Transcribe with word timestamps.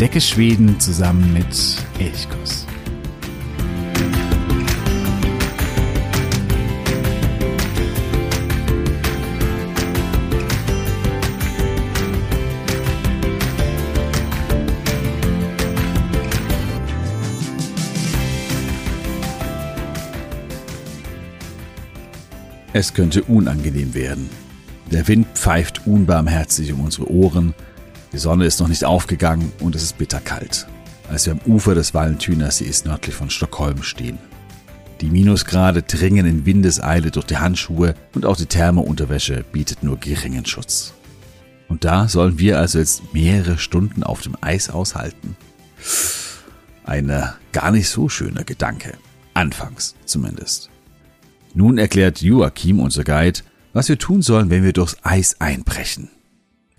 Entdecke 0.00 0.20
Schweden 0.20 0.78
zusammen 0.78 1.32
mit 1.32 1.48
Elchkuss. 1.98 2.64
Es 22.72 22.94
könnte 22.94 23.24
unangenehm 23.24 23.94
werden. 23.94 24.30
Der 24.92 25.08
Wind 25.08 25.26
pfeift 25.34 25.88
unbarmherzig 25.88 26.72
um 26.72 26.82
unsere 26.82 27.10
Ohren, 27.10 27.52
die 28.12 28.18
Sonne 28.18 28.46
ist 28.46 28.60
noch 28.60 28.68
nicht 28.68 28.84
aufgegangen 28.84 29.52
und 29.60 29.74
es 29.74 29.82
ist 29.82 29.98
bitterkalt, 29.98 30.66
als 31.08 31.26
wir 31.26 31.34
am 31.34 31.40
Ufer 31.46 31.74
des 31.74 31.94
Valentünersees 31.94 32.84
nördlich 32.84 33.14
von 33.14 33.30
Stockholm 33.30 33.82
stehen. 33.82 34.18
Die 35.00 35.10
Minusgrade 35.10 35.82
dringen 35.82 36.26
in 36.26 36.44
Windeseile 36.44 37.10
durch 37.10 37.26
die 37.26 37.36
Handschuhe 37.36 37.94
und 38.14 38.26
auch 38.26 38.36
die 38.36 38.46
Thermounterwäsche 38.46 39.44
bietet 39.52 39.82
nur 39.82 39.98
geringen 39.98 40.44
Schutz. 40.44 40.92
Und 41.68 41.84
da 41.84 42.08
sollen 42.08 42.38
wir 42.38 42.58
also 42.58 42.78
jetzt 42.78 43.12
mehrere 43.12 43.58
Stunden 43.58 44.02
auf 44.02 44.22
dem 44.22 44.36
Eis 44.40 44.70
aushalten. 44.70 45.36
Ein 46.84 47.12
gar 47.52 47.70
nicht 47.70 47.88
so 47.88 48.08
schöner 48.08 48.44
Gedanke. 48.44 48.94
Anfangs 49.34 49.94
zumindest. 50.04 50.70
Nun 51.54 51.78
erklärt 51.78 52.22
Joachim, 52.22 52.80
unser 52.80 53.04
Guide, 53.04 53.40
was 53.72 53.88
wir 53.88 53.98
tun 53.98 54.22
sollen, 54.22 54.50
wenn 54.50 54.64
wir 54.64 54.72
durchs 54.72 54.96
Eis 55.02 55.40
einbrechen. 55.40 56.10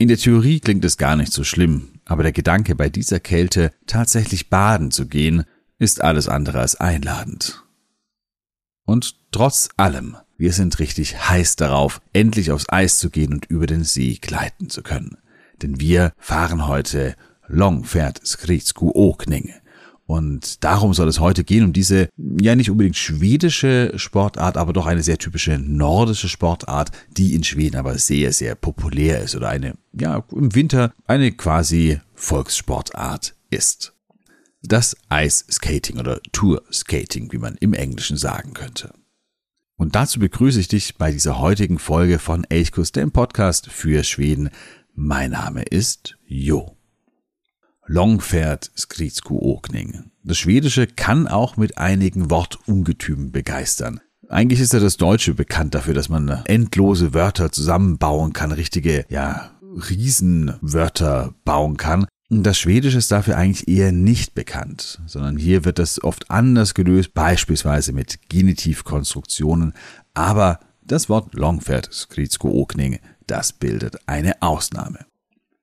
In 0.01 0.07
der 0.07 0.17
Theorie 0.17 0.61
klingt 0.61 0.85
es 0.85 0.95
gar 0.95 1.17
nicht 1.17 1.33
so 1.33 1.43
schlimm, 1.43 1.99
aber 2.05 2.23
der 2.23 2.31
Gedanke, 2.31 2.73
bei 2.73 2.87
dieser 2.87 3.19
Kälte 3.19 3.73
tatsächlich 3.85 4.49
baden 4.49 4.91
zu 4.91 5.07
gehen, 5.07 5.43
ist 5.77 5.99
alles 5.99 6.29
andere 6.29 6.61
als 6.61 6.77
einladend. 6.77 7.65
Und 8.85 9.17
trotz 9.33 9.67
allem, 9.75 10.15
wir 10.37 10.53
sind 10.53 10.79
richtig 10.79 11.29
heiß 11.29 11.57
darauf, 11.57 11.99
endlich 12.13 12.51
aufs 12.51 12.69
Eis 12.69 12.97
zu 12.97 13.09
gehen 13.09 13.33
und 13.33 13.47
über 13.47 13.67
den 13.67 13.83
See 13.83 14.17
gleiten 14.21 14.69
zu 14.69 14.83
können. 14.83 15.17
Denn 15.61 15.81
wir 15.81 16.13
fahren 16.17 16.65
heute 16.65 17.17
Longfährt 17.47 18.25
Skritsku 18.25 18.91
Okning, 18.95 19.53
und 20.09 20.63
darum 20.63 20.95
soll 20.95 21.07
es 21.07 21.19
heute 21.19 21.43
gehen, 21.43 21.63
um 21.63 21.71
diese 21.71 22.09
ja 22.17 22.55
nicht 22.55 22.71
unbedingt 22.71 22.97
schwedische 22.97 23.93
Sportart, 23.95 24.57
aber 24.57 24.73
doch 24.73 24.87
eine 24.87 25.03
sehr 25.03 25.19
typische 25.19 25.59
nordische 25.59 26.27
Sportart, 26.27 26.89
die 27.15 27.35
in 27.35 27.43
Schweden 27.43 27.75
aber 27.75 27.95
sehr, 27.99 28.33
sehr 28.33 28.55
populär 28.55 29.21
ist 29.21 29.35
oder 29.35 29.49
eine, 29.49 29.75
ja, 29.93 30.23
im 30.31 30.55
Winter 30.55 30.93
eine 31.05 31.31
quasi 31.31 31.99
Volkssportart 32.15 33.35
ist. 33.51 33.93
Das 34.63 34.97
Ice 35.13 35.45
Skating 35.51 35.99
oder 35.99 36.19
Tour 36.31 36.63
Skating, 36.73 37.31
wie 37.31 37.37
man 37.37 37.53
im 37.57 37.75
Englischen 37.75 38.17
sagen 38.17 38.55
könnte. 38.55 38.91
Und 39.75 39.93
dazu 39.93 40.19
begrüße 40.19 40.59
ich 40.59 40.69
dich 40.69 40.95
bei 40.95 41.11
dieser 41.11 41.37
heutigen 41.37 41.77
Folge 41.77 42.17
von 42.17 42.45
Elchkus, 42.45 42.91
dem 42.91 43.11
Podcast 43.11 43.69
für 43.69 44.03
Schweden. 44.03 44.49
Mein 44.95 45.29
Name 45.29 45.61
ist 45.61 46.17
Jo. 46.25 46.78
Longfährt 47.91 48.69
Skritsku 48.77 49.39
Okning. 49.41 50.11
Das 50.23 50.37
Schwedische 50.37 50.85
kann 50.85 51.27
auch 51.27 51.57
mit 51.57 51.79
einigen 51.79 52.29
Wortungetümen 52.29 53.31
begeistern. 53.31 53.99
Eigentlich 54.27 54.59
ist 54.59 54.73
ja 54.73 54.79
das 54.79 54.97
Deutsche 54.97 55.33
bekannt 55.33 55.73
dafür, 55.73 55.95
dass 55.95 56.07
man 56.07 56.29
endlose 56.45 57.15
Wörter 57.15 57.51
zusammenbauen 57.51 58.31
kann, 58.33 58.51
richtige, 58.51 59.07
ja, 59.09 59.49
Riesenwörter 59.89 61.33
bauen 61.45 61.77
kann. 61.77 62.05
Das 62.29 62.59
Schwedische 62.59 62.99
ist 62.99 63.11
dafür 63.11 63.37
eigentlich 63.37 63.67
eher 63.67 63.91
nicht 63.91 64.35
bekannt, 64.35 65.01
sondern 65.07 65.37
hier 65.37 65.65
wird 65.65 65.79
das 65.79 66.03
oft 66.03 66.29
anders 66.29 66.75
gelöst, 66.75 67.15
beispielsweise 67.15 67.91
mit 67.91 68.29
Genitivkonstruktionen. 68.29 69.73
Aber 70.13 70.59
das 70.83 71.09
Wort 71.09 71.33
Longfährt 71.33 71.91
Skritsku 71.91 72.49
Okning, 72.49 72.99
das 73.25 73.51
bildet 73.51 73.97
eine 74.05 74.43
Ausnahme. 74.43 75.09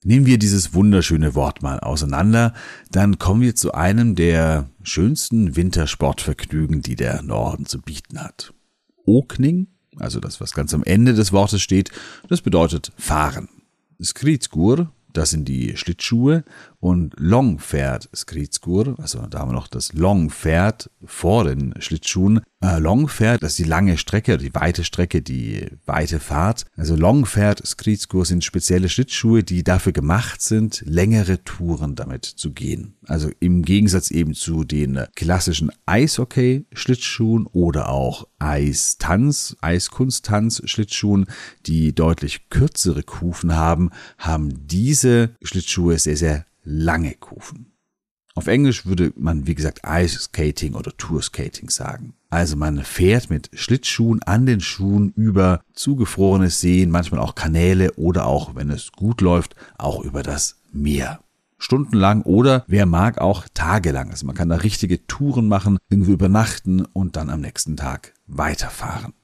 Nehmen 0.06 0.24
wir 0.24 0.38
dieses 0.38 0.72
wunderschöne 0.72 1.34
Wort 1.34 1.62
mal 1.62 1.80
auseinander, 1.80 2.54
dann 2.92 3.18
kommen 3.18 3.40
wir 3.40 3.56
zu 3.56 3.74
einem 3.74 4.14
der 4.14 4.70
schönsten 4.84 5.56
Wintersportvergnügen, 5.56 6.80
die 6.80 6.94
der 6.94 7.22
Norden 7.22 7.66
zu 7.66 7.82
bieten 7.82 8.22
hat. 8.22 8.54
Okning, 9.04 9.66
also 9.96 10.20
das, 10.20 10.40
was 10.40 10.54
ganz 10.54 10.72
am 10.74 10.84
Ende 10.84 11.12
des 11.12 11.32
Wortes 11.32 11.60
steht, 11.60 11.90
das 12.28 12.40
bedeutet 12.40 12.92
fahren. 12.96 13.48
Skritskur, 14.00 14.92
das 15.12 15.30
sind 15.30 15.48
die 15.48 15.76
Schlittschuhe 15.76 16.44
und 16.80 17.14
Longpferd 17.18 18.08
Skritskur, 18.14 18.94
also 18.98 19.26
da 19.26 19.40
haben 19.40 19.50
wir 19.50 19.54
noch 19.54 19.68
das 19.68 19.92
Longpferd 19.92 20.90
vor 21.04 21.44
den 21.44 21.74
Schlittschuhen. 21.78 22.40
Äh, 22.60 22.78
Longpferd, 22.78 23.42
das 23.42 23.52
ist 23.52 23.58
die 23.58 23.64
lange 23.64 23.98
Strecke, 23.98 24.38
die 24.38 24.54
weite 24.54 24.84
Strecke, 24.84 25.22
die 25.22 25.66
weite 25.84 26.20
Fahrt. 26.20 26.64
Also 26.76 26.96
Longpferd 26.96 27.66
Skritskur 27.66 28.24
sind 28.24 28.44
spezielle 28.44 28.88
Schlittschuhe, 28.88 29.42
die 29.42 29.62
dafür 29.62 29.92
gemacht 29.92 30.40
sind, 30.42 30.82
längere 30.86 31.42
Touren 31.44 31.94
damit 31.94 32.24
zu 32.24 32.52
gehen. 32.52 32.94
Also 33.06 33.30
im 33.40 33.62
Gegensatz 33.62 34.10
eben 34.10 34.34
zu 34.34 34.64
den 34.64 35.04
klassischen 35.14 35.70
Eishockey-Schlittschuhen 35.86 37.46
oder 37.46 37.88
auch 37.88 38.26
Eistanz, 38.38 39.56
Eiskunsttanz-Schlittschuhen, 39.60 41.26
die 41.66 41.94
deutlich 41.94 42.48
kürzere 42.50 43.02
Kufen 43.02 43.54
haben, 43.54 43.90
haben 44.18 44.66
diese 44.66 45.30
Schlittschuhe 45.42 45.98
sehr, 45.98 46.16
sehr 46.16 46.46
lange 46.66 47.14
Kufen. 47.14 47.72
Auf 48.34 48.48
Englisch 48.48 48.84
würde 48.84 49.14
man, 49.16 49.46
wie 49.46 49.54
gesagt, 49.54 49.80
Ice 49.86 50.18
Skating 50.18 50.74
oder 50.74 50.94
Tour 50.98 51.22
Skating 51.22 51.70
sagen. 51.70 52.12
Also 52.28 52.54
man 52.54 52.84
fährt 52.84 53.30
mit 53.30 53.48
Schlittschuhen 53.54 54.22
an 54.24 54.44
den 54.44 54.60
Schuhen 54.60 55.10
über 55.16 55.62
zugefrorene 55.72 56.50
Seen, 56.50 56.90
manchmal 56.90 57.20
auch 57.20 57.34
Kanäle 57.34 57.94
oder 57.94 58.26
auch, 58.26 58.54
wenn 58.54 58.70
es 58.70 58.92
gut 58.92 59.22
läuft, 59.22 59.56
auch 59.78 60.04
über 60.04 60.22
das 60.22 60.60
Meer. 60.70 61.20
Stundenlang 61.56 62.20
oder 62.22 62.64
wer 62.68 62.84
mag 62.84 63.18
auch 63.18 63.46
tagelang. 63.54 64.10
Also 64.10 64.26
man 64.26 64.34
kann 64.34 64.50
da 64.50 64.56
richtige 64.56 65.06
Touren 65.06 65.48
machen, 65.48 65.78
irgendwie 65.88 66.12
übernachten 66.12 66.84
und 66.84 67.16
dann 67.16 67.30
am 67.30 67.40
nächsten 67.40 67.78
Tag 67.78 68.12
weiterfahren. 68.26 69.14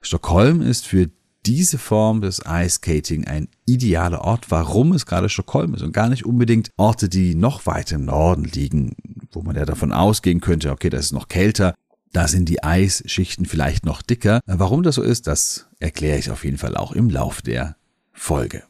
Stockholm 0.00 0.62
ist 0.62 0.84
für 0.84 1.10
diese 1.46 1.78
Form 1.78 2.20
des 2.20 2.42
Ice 2.46 2.76
Skating 2.76 3.26
ein 3.26 3.48
idealer 3.66 4.22
Ort, 4.22 4.50
warum 4.50 4.92
es 4.92 5.06
gerade 5.06 5.28
Stockholm 5.28 5.74
ist 5.74 5.82
und 5.82 5.92
gar 5.92 6.08
nicht 6.08 6.24
unbedingt 6.24 6.70
Orte, 6.76 7.08
die 7.08 7.34
noch 7.34 7.66
weiter 7.66 7.96
im 7.96 8.04
Norden 8.04 8.44
liegen, 8.44 8.94
wo 9.32 9.42
man 9.42 9.56
ja 9.56 9.64
davon 9.64 9.92
ausgehen 9.92 10.40
könnte, 10.40 10.70
okay, 10.70 10.90
das 10.90 11.06
ist 11.06 11.12
noch 11.12 11.28
kälter, 11.28 11.74
da 12.12 12.28
sind 12.28 12.48
die 12.48 12.62
Eisschichten 12.62 13.46
vielleicht 13.46 13.86
noch 13.86 14.02
dicker. 14.02 14.40
Warum 14.46 14.82
das 14.82 14.96
so 14.96 15.02
ist, 15.02 15.26
das 15.26 15.68
erkläre 15.80 16.18
ich 16.18 16.30
auf 16.30 16.44
jeden 16.44 16.58
Fall 16.58 16.76
auch 16.76 16.92
im 16.92 17.08
Lauf 17.08 17.42
der 17.42 17.76
Folge. 18.12 18.62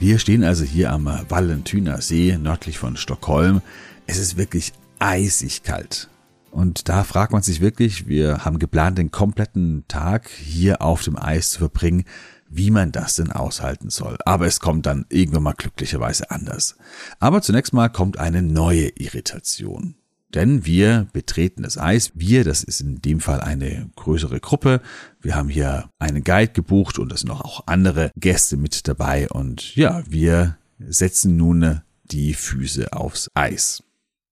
Wir 0.00 0.18
stehen 0.18 0.44
also 0.44 0.64
hier 0.64 0.92
am 0.92 1.04
Vallentuna 1.28 2.00
See 2.00 2.34
nördlich 2.38 2.78
von 2.78 2.96
Stockholm. 2.96 3.60
Es 4.06 4.16
ist 4.16 4.38
wirklich 4.38 4.72
eisig 4.98 5.62
kalt. 5.62 6.08
Und 6.50 6.88
da 6.88 7.04
fragt 7.04 7.32
man 7.34 7.42
sich 7.42 7.60
wirklich, 7.60 8.08
wir 8.08 8.42
haben 8.42 8.58
geplant, 8.58 8.96
den 8.96 9.10
kompletten 9.10 9.84
Tag 9.88 10.30
hier 10.30 10.80
auf 10.80 11.02
dem 11.02 11.18
Eis 11.18 11.50
zu 11.50 11.58
verbringen, 11.58 12.04
wie 12.48 12.70
man 12.70 12.92
das 12.92 13.16
denn 13.16 13.30
aushalten 13.30 13.90
soll. 13.90 14.16
Aber 14.24 14.46
es 14.46 14.58
kommt 14.58 14.86
dann 14.86 15.04
irgendwann 15.10 15.42
mal 15.42 15.52
glücklicherweise 15.52 16.30
anders. 16.30 16.76
Aber 17.18 17.42
zunächst 17.42 17.74
mal 17.74 17.90
kommt 17.90 18.18
eine 18.18 18.40
neue 18.40 18.88
Irritation. 18.96 19.96
Denn 20.34 20.64
wir 20.64 21.08
betreten 21.12 21.62
das 21.62 21.76
Eis. 21.76 22.12
Wir, 22.14 22.44
das 22.44 22.62
ist 22.62 22.80
in 22.80 23.02
dem 23.02 23.20
Fall 23.20 23.40
eine 23.40 23.90
größere 23.96 24.40
Gruppe. 24.40 24.80
Wir 25.20 25.34
haben 25.34 25.48
hier 25.48 25.90
einen 25.98 26.22
Guide 26.22 26.52
gebucht 26.52 26.98
und 26.98 27.12
es 27.12 27.20
sind 27.20 27.30
auch 27.30 27.66
andere 27.66 28.12
Gäste 28.16 28.56
mit 28.56 28.86
dabei. 28.86 29.28
Und 29.28 29.74
ja, 29.74 30.02
wir 30.08 30.56
setzen 30.78 31.36
nun 31.36 31.80
die 32.04 32.34
Füße 32.34 32.92
aufs 32.92 33.28
Eis. 33.34 33.82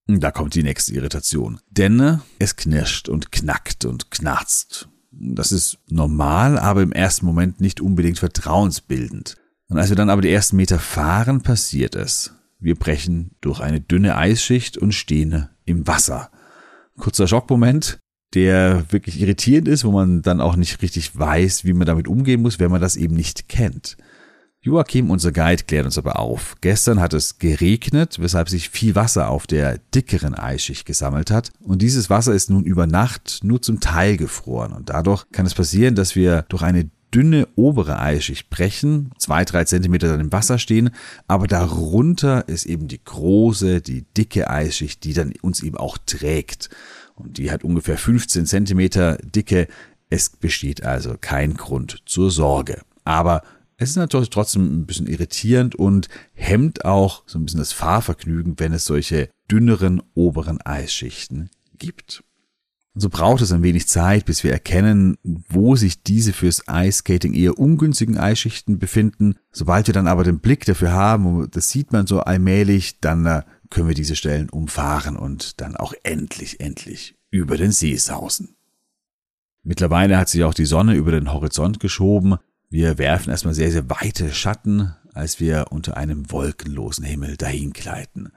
Da 0.07 0.31
kommt 0.31 0.55
die 0.55 0.63
nächste 0.63 0.95
Irritation. 0.95 1.61
Denn 1.71 2.21
es 2.39 2.57
knirscht 2.57 3.09
und 3.09 3.33
knackt 3.33 3.85
und 3.85 4.11
knarzt. 4.11 4.89
Das 5.11 5.53
ist 5.53 5.79
normal, 5.89 6.59
aber 6.59 6.83
im 6.83 6.93
ersten 6.93 7.27
Moment 7.27 7.61
nicht 7.61 7.81
unbedingt 7.81 8.19
vertrauensbildend. 8.19 9.37
Und 9.69 9.79
als 9.79 9.91
wir 9.91 9.97
dann 9.97 10.11
aber 10.11 10.23
die 10.23 10.31
ersten 10.31 10.57
Meter 10.57 10.79
fahren, 10.79 11.43
passiert 11.43 11.95
es. 11.95 12.33
Wir 12.59 12.77
brechen 12.77 13.33
durch 13.41 13.61
eine 13.61 13.81
dünne 13.81 14.17
Eisschicht 14.17 14.79
und 14.79 14.93
stehen 14.93 15.49
im 15.69 15.87
Wasser. 15.87 16.31
Kurzer 16.99 17.29
Schockmoment. 17.29 18.01
der 18.35 18.85
wirklich 18.91 19.21
irritierend 19.23 19.69
ist, 19.69 19.85
wo 19.85 19.91
man 19.91 20.21
dann 20.21 20.43
auch 20.43 20.57
nicht 20.57 20.83
richtig 20.83 21.19
weiß, 21.19 21.65
wie 21.65 21.73
man 21.73 21.87
damit 21.87 22.09
umgehen 22.09 22.43
muss, 22.43 22.59
wenn 22.59 22.71
man 22.71 22.81
das 22.81 22.97
eben 22.97 23.15
nicht 23.15 23.49
kennt. 23.49 23.97
Joachim, 24.61 25.11
unser 25.11 25.33
Guide, 25.33 25.63
klärt 25.65 25.87
uns 25.87 25.97
aber 25.97 26.19
auf. 26.19 26.57
Gestern 26.61 27.01
hat 27.01 27.15
es 27.15 27.39
geregnet, 27.39 28.19
weshalb 28.19 28.49
sich 28.51 28.69
viel 28.69 28.95
Wasser 28.95 29.31
auf 29.31 29.47
der 29.47 29.79
dickeren 29.95 30.35
Eisschicht 30.35 30.85
gesammelt 30.85 31.31
hat. 31.31 31.53
Und 31.61 31.81
dieses 31.81 32.11
Wasser 32.11 32.35
ist 32.35 32.51
nun 32.51 32.65
über 32.65 32.87
Nacht 32.87 33.41
nur 33.43 33.63
zum 33.63 33.81
Teil 33.81 34.17
gefroren. 34.17 34.73
Und 34.73 34.91
dadurch 34.91 35.25
kann 35.31 35.47
es 35.47 35.55
passieren, 35.55 35.95
dass 35.95 36.17
wir 36.17 36.43
durch 36.49 36.63
eine 36.63 36.91
dünne 37.15 37.49
obere 37.57 37.99
Eisschicht 37.99 38.51
brechen, 38.51 39.11
zwei, 39.19 39.45
drei 39.45 39.65
Zentimeter 39.65 40.09
dann 40.09 40.21
im 40.21 40.33
Wasser 40.33 40.59
stehen, 40.59 40.91
aber 41.27 41.47
darunter 41.47 42.49
ist 42.49 42.67
eben 42.67 42.89
die 42.89 43.03
große, 43.03 43.81
die 43.81 44.03
dicke 44.17 44.51
Eisschicht, 44.51 45.05
die 45.05 45.15
dann 45.15 45.33
uns 45.43 45.63
eben 45.63 45.77
auch 45.77 45.99
trägt. 45.99 46.69
Und 47.15 47.39
die 47.39 47.51
hat 47.51 47.65
ungefähr 47.65 47.99
15 47.99 48.47
Zentimeter 48.47 49.19
Dicke. 49.19 49.67
Es 50.11 50.31
besteht 50.31 50.85
also 50.85 51.17
kein 51.21 51.55
Grund 51.55 52.03
zur 52.07 52.31
Sorge. 52.31 52.81
Aber 53.05 53.43
es 53.77 53.91
ist 53.91 53.97
natürlich 53.97 54.31
trotzdem 54.31 54.81
ein 54.81 54.87
bisschen 54.87 55.07
irritierend 55.07 55.75
und 55.75 56.09
hemmt 56.35 56.85
auch 56.85 57.23
so 57.27 57.39
ein 57.39 57.45
bisschen 57.45 57.61
das 57.61 57.73
Fahrvergnügen, 57.73 58.59
wenn 58.59 58.73
es 58.73 58.85
solche 58.85 59.29
dünneren 59.51 60.03
oberen 60.15 60.61
Eisschichten 60.61 61.51
gibt. 61.79 62.23
Und 62.99 63.03
so 63.03 63.11
braucht 63.11 63.43
es 63.43 63.53
ein 63.53 63.63
wenig 63.63 63.87
Zeit, 63.87 64.25
bis 64.25 64.43
wir 64.43 64.51
erkennen, 64.51 65.19
wo 65.23 65.77
sich 65.77 66.03
diese 66.03 66.33
fürs 66.33 66.67
Eiskating 66.67 67.33
eher 67.33 67.57
ungünstigen 67.57 68.19
Eisschichten 68.19 68.81
befinden. 68.81 69.37
Sobald 69.53 69.87
wir 69.87 69.95
dann 69.95 70.09
aber 70.09 70.25
den 70.25 70.41
Blick 70.41 70.65
dafür 70.65 70.91
haben, 70.91 71.49
das 71.53 71.71
sieht 71.71 71.93
man 71.93 72.09
so 72.09 72.19
allmählich, 72.19 72.99
dann 72.99 73.25
äh, 73.25 73.43
können 73.71 73.87
wir 73.87 73.95
diese 73.95 74.17
Stellen 74.17 74.51
umfahren 74.51 75.17
und 75.17 75.61
dann 75.61 75.77
auch 75.77 75.95
endlich, 76.03 76.59
endlich 76.59 77.15
über 77.31 77.57
den 77.57 77.71
See 77.71 77.95
sausen. 77.95 78.57
Mittlerweile 79.63 80.19
hat 80.19 80.29
sich 80.29 80.43
auch 80.43 80.55
die 80.55 80.67
Sonne 80.67 80.95
über 80.95 81.13
den 81.13 81.33
Horizont 81.33 81.79
geschoben 81.79 82.39
wir 82.71 82.99
werfen 82.99 83.31
erstmal 83.31 83.55
sehr, 83.55 83.71
sehr 83.71 83.89
weite 83.89 84.31
Schatten, 84.35 84.95
als 85.15 85.41
wir 85.41 85.67
unter 85.71 85.97
einem 85.97 86.31
wolkenlosen 86.31 87.05
Himmel 87.05 87.39
dahinkleiten. 87.39 88.31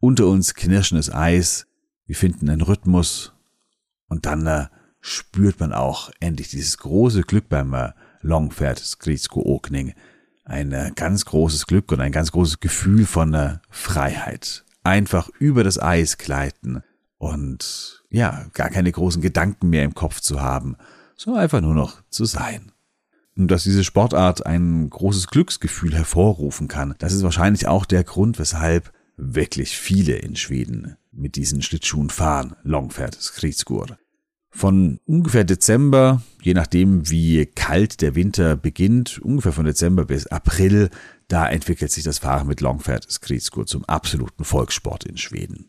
Unter 0.00 0.26
uns 0.26 0.54
knirschendes 0.54 1.12
Eis, 1.12 1.68
wir 2.04 2.16
finden 2.16 2.50
einen 2.50 2.62
Rhythmus 2.62 3.35
und 4.08 4.26
dann 4.26 4.46
äh, 4.46 4.66
spürt 5.00 5.60
man 5.60 5.72
auch 5.72 6.10
endlich 6.20 6.48
dieses 6.48 6.78
große 6.78 7.22
Glück 7.22 7.48
beim 7.48 7.74
äh, 7.74 7.92
Longfährt 8.22 8.78
Skritsko 8.78 9.42
Okning. 9.44 9.94
Ein 10.44 10.72
äh, 10.72 10.92
ganz 10.94 11.24
großes 11.24 11.66
Glück 11.66 11.92
und 11.92 12.00
ein 12.00 12.12
ganz 12.12 12.32
großes 12.32 12.60
Gefühl 12.60 13.06
von 13.06 13.34
äh, 13.34 13.58
Freiheit. 13.70 14.64
Einfach 14.82 15.28
über 15.38 15.64
das 15.64 15.80
Eis 15.80 16.18
gleiten 16.18 16.82
und 17.18 18.04
ja, 18.10 18.46
gar 18.52 18.70
keine 18.70 18.92
großen 18.92 19.22
Gedanken 19.22 19.70
mehr 19.70 19.84
im 19.84 19.94
Kopf 19.94 20.20
zu 20.20 20.40
haben, 20.40 20.76
sondern 21.16 21.42
einfach 21.42 21.60
nur 21.60 21.74
noch 21.74 22.02
zu 22.10 22.24
sein 22.24 22.72
dass 23.36 23.64
diese 23.64 23.84
Sportart 23.84 24.46
ein 24.46 24.88
großes 24.88 25.26
Glücksgefühl 25.26 25.94
hervorrufen 25.94 26.68
kann. 26.68 26.94
Das 26.98 27.12
ist 27.12 27.22
wahrscheinlich 27.22 27.68
auch 27.68 27.84
der 27.84 28.02
Grund, 28.02 28.38
weshalb 28.38 28.92
wirklich 29.18 29.76
viele 29.76 30.16
in 30.16 30.36
Schweden 30.36 30.96
mit 31.16 31.36
diesen 31.36 31.62
Schlittschuhen 31.62 32.10
fahren, 32.10 32.54
Longfährt 32.62 33.14
Skridskur. 33.14 33.98
Von 34.50 35.00
ungefähr 35.04 35.44
Dezember, 35.44 36.22
je 36.40 36.54
nachdem 36.54 37.10
wie 37.10 37.44
kalt 37.44 38.00
der 38.00 38.14
Winter 38.14 38.56
beginnt, 38.56 39.18
ungefähr 39.18 39.52
von 39.52 39.66
Dezember 39.66 40.06
bis 40.06 40.26
April, 40.28 40.90
da 41.28 41.48
entwickelt 41.48 41.90
sich 41.90 42.04
das 42.04 42.20
Fahren 42.20 42.46
mit 42.46 42.60
Longfährt 42.60 43.10
Skridskur 43.10 43.66
zum 43.66 43.84
absoluten 43.84 44.44
Volkssport 44.44 45.04
in 45.04 45.16
Schweden. 45.16 45.68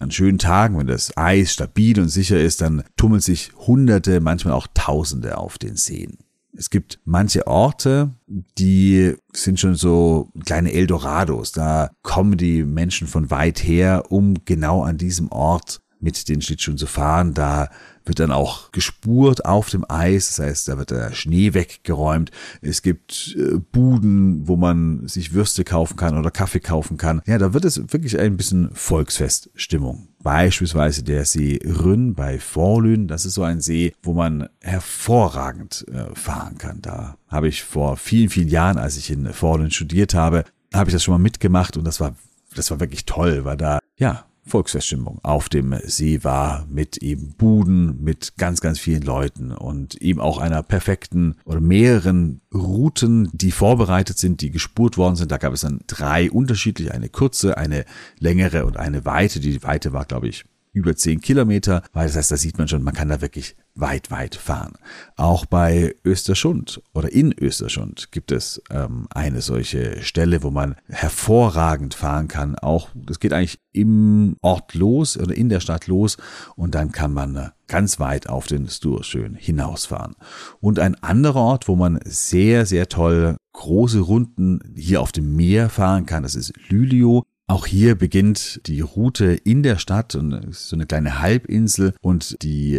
An 0.00 0.10
schönen 0.10 0.38
Tagen, 0.38 0.78
wenn 0.78 0.86
das 0.86 1.16
Eis 1.16 1.52
stabil 1.52 2.00
und 2.00 2.08
sicher 2.08 2.40
ist, 2.40 2.62
dann 2.62 2.82
tummeln 2.96 3.20
sich 3.20 3.52
Hunderte, 3.54 4.20
manchmal 4.20 4.54
auch 4.54 4.66
Tausende 4.72 5.36
auf 5.36 5.58
den 5.58 5.76
Seen. 5.76 6.18
Es 6.56 6.70
gibt 6.70 6.98
manche 7.04 7.46
Orte, 7.46 8.10
die 8.26 9.14
sind 9.32 9.60
schon 9.60 9.76
so 9.76 10.30
kleine 10.44 10.72
Eldorados. 10.72 11.52
Da 11.52 11.90
kommen 12.02 12.36
die 12.36 12.64
Menschen 12.64 13.06
von 13.06 13.30
weit 13.30 13.62
her, 13.62 14.04
um 14.10 14.34
genau 14.44 14.82
an 14.82 14.98
diesem 14.98 15.30
Ort 15.30 15.80
mit 16.00 16.28
den 16.28 16.40
Schlittschuhen 16.40 16.78
zu 16.78 16.86
fahren. 16.86 17.34
Da 17.34 17.68
wird 18.04 18.18
dann 18.18 18.32
auch 18.32 18.72
gespurt 18.72 19.44
auf 19.44 19.70
dem 19.70 19.84
Eis, 19.88 20.28
das 20.28 20.38
heißt, 20.38 20.68
da 20.68 20.78
wird 20.78 20.90
der 20.90 21.12
Schnee 21.12 21.54
weggeräumt. 21.54 22.30
Es 22.62 22.82
gibt 22.82 23.36
äh, 23.38 23.58
Buden, 23.58 24.48
wo 24.48 24.56
man 24.56 25.06
sich 25.06 25.32
Würste 25.32 25.64
kaufen 25.64 25.96
kann 25.96 26.18
oder 26.18 26.30
Kaffee 26.30 26.60
kaufen 26.60 26.96
kann. 26.96 27.22
Ja, 27.26 27.38
da 27.38 27.52
wird 27.52 27.64
es 27.64 27.92
wirklich 27.92 28.18
ein 28.18 28.36
bisschen 28.36 28.70
Volksfeststimmung. 28.72 30.08
Beispielsweise 30.22 31.02
der 31.02 31.24
See 31.24 31.58
Rünn 31.64 32.14
bei 32.14 32.38
Forlün, 32.38 33.08
das 33.08 33.24
ist 33.24 33.34
so 33.34 33.42
ein 33.42 33.60
See, 33.60 33.94
wo 34.02 34.12
man 34.12 34.48
hervorragend 34.60 35.86
äh, 35.92 36.14
fahren 36.14 36.58
kann. 36.58 36.82
Da 36.82 37.16
habe 37.28 37.48
ich 37.48 37.62
vor 37.62 37.96
vielen, 37.96 38.28
vielen 38.28 38.48
Jahren, 38.48 38.76
als 38.76 38.96
ich 38.96 39.10
in 39.10 39.32
Forlün 39.32 39.70
studiert 39.70 40.14
habe, 40.14 40.44
habe 40.74 40.90
ich 40.90 40.94
das 40.94 41.02
schon 41.02 41.12
mal 41.12 41.18
mitgemacht 41.18 41.76
und 41.76 41.84
das 41.84 42.00
war 42.00 42.14
das 42.54 42.70
war 42.70 42.80
wirklich 42.80 43.06
toll, 43.06 43.44
weil 43.44 43.56
da 43.56 43.78
ja 43.96 44.24
Volksfeststimmung 44.50 45.20
auf 45.22 45.48
dem 45.48 45.74
See 45.84 46.22
war 46.22 46.66
mit 46.68 46.98
eben 46.98 47.34
Buden, 47.36 48.02
mit 48.02 48.36
ganz, 48.36 48.60
ganz 48.60 48.78
vielen 48.78 49.02
Leuten 49.02 49.52
und 49.52 49.94
eben 50.02 50.20
auch 50.20 50.38
einer 50.38 50.62
perfekten 50.62 51.36
oder 51.44 51.60
mehreren 51.60 52.40
Routen, 52.52 53.30
die 53.32 53.52
vorbereitet 53.52 54.18
sind, 54.18 54.40
die 54.40 54.50
gespurt 54.50 54.98
worden 54.98 55.16
sind. 55.16 55.30
Da 55.30 55.38
gab 55.38 55.52
es 55.52 55.62
dann 55.62 55.80
drei 55.86 56.30
unterschiedliche, 56.30 56.92
eine 56.92 57.08
kurze, 57.08 57.56
eine 57.56 57.84
längere 58.18 58.66
und 58.66 58.76
eine 58.76 59.04
weite. 59.04 59.40
Die 59.40 59.62
Weite 59.62 59.92
war, 59.92 60.04
glaube 60.04 60.28
ich, 60.28 60.44
über 60.72 60.96
zehn 60.96 61.20
Kilometer, 61.20 61.82
weil 61.92 62.06
das 62.06 62.16
heißt, 62.16 62.30
da 62.30 62.36
sieht 62.36 62.58
man 62.58 62.68
schon, 62.68 62.82
man 62.82 62.94
kann 62.94 63.08
da 63.08 63.20
wirklich 63.20 63.56
weit, 63.74 64.10
weit 64.10 64.34
fahren. 64.34 64.74
Auch 65.16 65.46
bei 65.46 65.94
Österschund 66.04 66.82
oder 66.92 67.12
in 67.12 67.32
Österschund 67.38 68.12
gibt 68.12 68.32
es 68.32 68.62
ähm, 68.70 69.06
eine 69.10 69.40
solche 69.40 70.02
Stelle, 70.02 70.42
wo 70.42 70.50
man 70.50 70.76
hervorragend 70.88 71.94
fahren 71.94 72.28
kann. 72.28 72.56
Auch 72.56 72.90
das 72.94 73.20
geht 73.20 73.32
eigentlich 73.32 73.58
im 73.72 74.36
Ort 74.42 74.74
los 74.74 75.16
oder 75.16 75.34
in 75.34 75.48
der 75.48 75.60
Stadt 75.60 75.86
los 75.86 76.16
und 76.56 76.74
dann 76.74 76.92
kann 76.92 77.12
man 77.12 77.36
äh, 77.36 77.48
ganz 77.68 78.00
weit 78.00 78.28
auf 78.28 78.46
den 78.46 78.68
Sturschön 78.68 79.34
hinausfahren. 79.34 80.16
Und 80.60 80.78
ein 80.78 80.96
anderer 81.02 81.40
Ort, 81.40 81.68
wo 81.68 81.76
man 81.76 82.00
sehr, 82.04 82.66
sehr 82.66 82.88
toll 82.88 83.36
große 83.52 84.00
Runden 84.00 84.60
hier 84.76 85.00
auf 85.00 85.12
dem 85.12 85.36
Meer 85.36 85.68
fahren 85.68 86.06
kann, 86.06 86.22
das 86.22 86.34
ist 86.34 86.52
Lülio. 86.68 87.24
Auch 87.50 87.66
hier 87.66 87.96
beginnt 87.96 88.60
die 88.68 88.80
Route 88.80 89.24
in 89.24 89.64
der 89.64 89.76
Stadt 89.78 90.14
und 90.14 90.54
so 90.54 90.76
eine 90.76 90.86
kleine 90.86 91.18
Halbinsel 91.18 91.94
und 92.00 92.40
die 92.44 92.78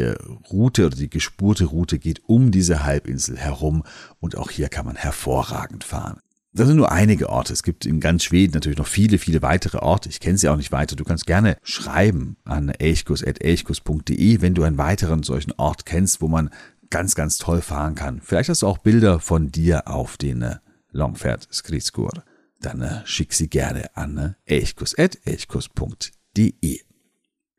Route 0.50 0.86
oder 0.86 0.96
die 0.96 1.10
gespurte 1.10 1.66
Route 1.66 2.00
geht 2.00 2.22
um 2.28 2.52
diese 2.52 2.86
Halbinsel 2.86 3.36
herum 3.36 3.84
und 4.22 4.38
auch 4.38 4.50
hier 4.50 4.70
kann 4.70 4.86
man 4.86 4.96
hervorragend 4.96 5.84
fahren. 5.84 6.22
Das 6.54 6.70
sind 6.70 6.78
nur 6.78 6.90
einige 6.90 7.28
Orte. 7.28 7.52
Es 7.52 7.64
gibt 7.64 7.86
in 7.86 8.00
ganz 8.00 8.24
Schweden 8.24 8.54
natürlich 8.54 8.78
noch 8.78 8.88
viele, 8.88 9.18
viele 9.18 9.42
weitere 9.42 9.80
Orte. 9.80 10.08
Ich 10.08 10.22
kenne 10.22 10.38
sie 10.38 10.48
auch 10.48 10.56
nicht 10.56 10.72
weiter. 10.72 10.96
Du 10.96 11.04
kannst 11.04 11.28
gerne 11.28 11.58
schreiben 11.64 12.38
an 12.46 12.70
elchkus.elchkus.de, 12.70 14.40
wenn 14.40 14.54
du 14.54 14.64
einen 14.64 14.78
weiteren 14.78 15.24
solchen 15.24 15.52
Ort 15.58 15.86
kennst, 15.86 16.22
wo 16.22 16.30
man 16.30 16.50
ganz, 16.90 17.16
ganz 17.16 17.38
toll 17.38 17.60
fahren 17.60 17.96
kann. 17.96 18.22
Vielleicht 18.22 18.48
hast 18.48 18.62
du 18.62 18.68
auch 18.68 18.78
Bilder 18.78 19.20
von 19.20 19.52
dir 19.52 19.90
auf 19.90 20.16
den 20.16 20.46
Longfährt 20.94 21.50
Skridskur 21.52 22.14
dann 22.62 22.82
äh, 22.82 23.02
schick 23.06 23.34
sie 23.34 23.50
gerne 23.50 23.96
an 23.96 24.18
äh, 24.18 24.34
elchkus.elchkus.de. 24.46 26.80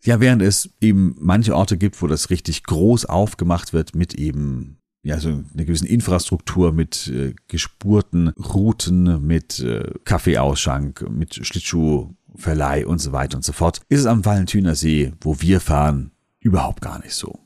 Ja, 0.04 0.18
während 0.18 0.42
es 0.42 0.71
eben 0.80 1.14
manche 1.18 1.54
Orte 1.54 1.76
gibt, 1.76 2.02
wo 2.02 2.09
das 2.09 2.30
richtig 2.30 2.64
groß 2.64 3.04
aufgemacht 3.04 3.73
wird 3.73 3.94
mit 3.94 4.14
eben 4.14 4.82
ja, 5.04 5.18
so 5.18 5.28
einer 5.28 5.64
gewissen 5.64 5.87
Infrastruktur 5.87 6.73
mit 6.73 7.09
äh, 7.09 7.35
gespurten 7.49 8.28
Routen, 8.28 9.26
mit 9.26 9.59
äh, 9.61 9.92
Kaffeeausschank, 10.04 11.09
mit 11.11 11.47
Schlittschuhverleih 11.47 12.87
und 12.87 13.00
so 13.00 13.12
weiter 13.12 13.37
und 13.37 13.44
so 13.44 13.52
fort, 13.52 13.80
ist 13.88 14.00
es 14.00 14.06
am 14.06 14.25
Valentyner 14.25 14.76
See, 14.76 15.12
wo 15.21 15.40
wir 15.40 15.61
fahren, 15.61 16.12
überhaupt 16.38 16.82
gar 16.82 17.00
nicht 17.00 17.14
so. 17.14 17.40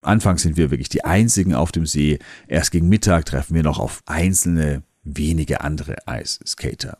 Anfangs 0.00 0.42
sind 0.42 0.56
wir 0.56 0.70
wirklich 0.70 0.88
die 0.88 1.04
einzigen 1.04 1.54
auf 1.54 1.72
dem 1.72 1.84
See. 1.84 2.18
Erst 2.46 2.70
gegen 2.70 2.88
Mittag 2.88 3.26
treffen 3.26 3.54
wir 3.54 3.62
noch 3.62 3.78
auf 3.78 4.02
einzelne 4.06 4.82
wenige 5.06 5.60
andere 5.62 6.06
Eisskater. 6.06 6.98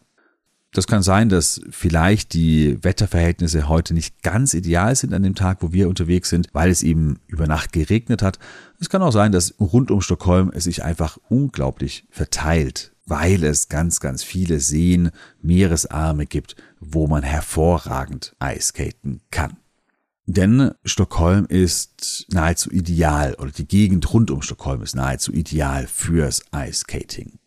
Das 0.73 0.87
kann 0.87 1.03
sein, 1.03 1.31
dass 1.31 1.61
vielleicht 1.71 2.35
die 2.35 2.83
Wetterverhältnisse 2.85 3.69
heute 3.69 3.95
nicht 3.95 4.23
ganz 4.23 4.53
ideal 4.53 4.95
sind 4.95 5.15
an 5.15 5.23
dem 5.23 5.35
Tag, 5.35 5.63
wo 5.63 5.73
wir 5.73 5.89
unterwegs 5.89 6.29
sind, 6.29 6.49
weil 6.53 6.71
es 6.71 6.83
eben 6.83 7.19
über 7.27 7.47
Nacht 7.47 7.73
geregnet 7.73 8.21
hat. 8.21 8.39
Es 8.79 8.91
kann 8.91 9.03
auch 9.03 9.13
sein, 9.13 9.33
dass 9.33 9.55
rund 9.59 9.91
um 9.91 10.03
Stockholm 10.03 10.53
es 10.55 10.65
sich 10.65 10.85
einfach 10.85 11.19
unglaublich 11.31 12.07
verteilt, 12.11 12.93
weil 13.07 13.43
es 13.43 13.71
ganz, 13.71 14.01
ganz 14.01 14.23
viele 14.23 14.61
Seen, 14.61 15.11
Meeresarme 15.41 16.27
gibt, 16.27 16.57
wo 16.79 17.07
man 17.07 17.23
hervorragend 17.23 18.37
Eiskaten 18.39 19.23
kann. 19.31 19.57
Denn 20.27 20.73
Stockholm 20.85 21.47
ist 21.47 22.27
nahezu 22.31 22.71
ideal 22.71 23.35
oder 23.37 23.53
die 23.53 23.67
Gegend 23.67 24.13
rund 24.13 24.31
um 24.31 24.43
Stockholm 24.43 24.83
ist 24.83 24.95
nahezu 24.95 25.33
ideal 25.33 25.87
fürs 25.87 26.43
Eiskating. 26.53 27.39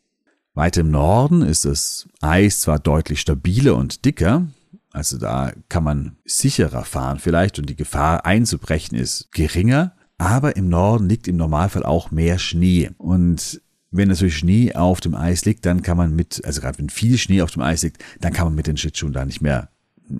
Weit 0.53 0.77
im 0.77 0.91
Norden 0.91 1.41
ist 1.41 1.65
das 1.65 2.07
Eis 2.21 2.61
zwar 2.61 2.79
deutlich 2.79 3.21
stabiler 3.21 3.75
und 3.75 4.05
dicker, 4.05 4.47
also 4.91 5.17
da 5.17 5.53
kann 5.69 5.83
man 5.83 6.17
sicherer 6.25 6.83
fahren 6.83 7.19
vielleicht 7.19 7.59
und 7.59 7.69
die 7.69 7.75
Gefahr 7.75 8.25
einzubrechen 8.25 8.97
ist 8.97 9.31
geringer, 9.31 9.93
Aber 10.19 10.57
im 10.57 10.67
Norden 10.67 11.07
liegt 11.07 11.29
im 11.29 11.37
Normalfall 11.37 11.83
auch 11.83 12.11
mehr 12.11 12.39
Schnee. 12.39 12.91
Und 12.97 13.61
wenn 13.89 14.09
natürlich 14.09 14.37
Schnee 14.37 14.75
auf 14.75 14.99
dem 14.99 15.15
Eis 15.15 15.45
liegt, 15.45 15.65
dann 15.65 15.81
kann 15.81 15.95
man 15.95 16.13
mit, 16.13 16.43
also 16.45 16.59
gerade 16.59 16.77
wenn 16.77 16.89
viel 16.89 17.17
Schnee 17.17 17.41
auf 17.41 17.51
dem 17.51 17.61
Eis 17.61 17.83
liegt, 17.83 18.03
dann 18.19 18.33
kann 18.33 18.45
man 18.45 18.55
mit 18.55 18.67
den 18.67 18.75
Schlittschuhen 18.75 19.13
da 19.13 19.23
nicht 19.23 19.41
mehr 19.41 19.69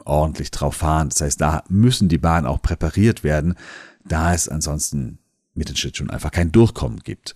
ordentlich 0.06 0.52
drauf 0.52 0.78
fahren. 0.78 1.10
Das 1.10 1.20
heißt, 1.20 1.42
da 1.42 1.64
müssen 1.68 2.08
die 2.08 2.18
Bahnen 2.18 2.48
auch 2.48 2.62
präpariert 2.62 3.26
werden, 3.26 3.56
da 4.06 4.34
es 4.34 4.48
ansonsten 4.48 5.20
mit 5.54 5.68
den 5.68 5.76
Schlittschuhen 5.76 6.10
einfach 6.10 6.32
kein 6.32 6.54
Durchkommen 6.54 7.02
gibt. 7.02 7.34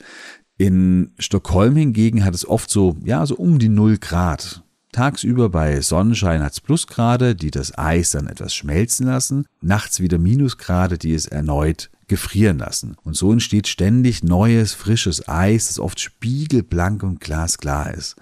In 0.64 1.12
Stockholm 1.20 1.76
hingegen 1.76 2.24
hat 2.24 2.34
es 2.34 2.48
oft 2.48 2.70
so, 2.70 2.96
ja, 3.04 3.26
so 3.26 3.36
um 3.36 3.60
die 3.60 3.68
0 3.68 3.98
Grad. 3.98 4.64
Tagsüber 4.94 5.50
bei 5.50 5.82
Sonnenschein 5.82 6.42
hat 6.42 6.54
es 6.54 6.62
Plusgrade, 6.62 7.36
die 7.36 7.52
das 7.52 7.78
Eis 7.78 8.12
dann 8.12 8.28
etwas 8.28 8.56
schmelzen 8.56 9.08
lassen, 9.08 9.46
nachts 9.60 10.00
wieder 10.00 10.20
Minusgrade, 10.20 10.98
die 10.98 11.14
es 11.14 11.26
erneut 11.26 11.90
gefrieren 12.08 12.60
lassen. 12.60 12.96
Und 13.04 13.18
so 13.18 13.34
entsteht 13.34 13.68
ständig 13.68 14.24
neues, 14.24 14.72
frisches 14.72 15.28
Eis, 15.28 15.68
das 15.68 15.80
oft 15.80 16.00
spiegelblank 16.00 17.04
und 17.04 17.20
glasklar 17.20 17.94
ist. 17.94 18.16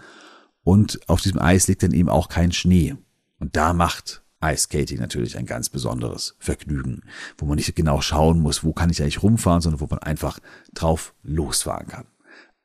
Und 0.63 0.99
auf 1.07 1.21
diesem 1.21 1.39
Eis 1.39 1.67
liegt 1.67 1.83
dann 1.83 1.93
eben 1.93 2.09
auch 2.09 2.27
kein 2.27 2.51
Schnee. 2.51 2.95
Und 3.37 3.55
da 3.55 3.73
macht 3.73 4.23
Ice 4.43 4.63
Skating 4.63 4.97
natürlich 4.97 5.37
ein 5.37 5.45
ganz 5.45 5.69
besonderes 5.69 6.35
Vergnügen, 6.39 7.03
wo 7.37 7.45
man 7.45 7.57
nicht 7.57 7.75
genau 7.75 8.01
schauen 8.01 8.39
muss, 8.39 8.63
wo 8.63 8.73
kann 8.73 8.89
ich 8.89 8.99
eigentlich 8.99 9.21
rumfahren, 9.21 9.61
sondern 9.61 9.79
wo 9.79 9.87
man 9.87 9.99
einfach 9.99 10.39
drauf 10.73 11.13
losfahren 11.21 11.85
kann. 11.85 12.05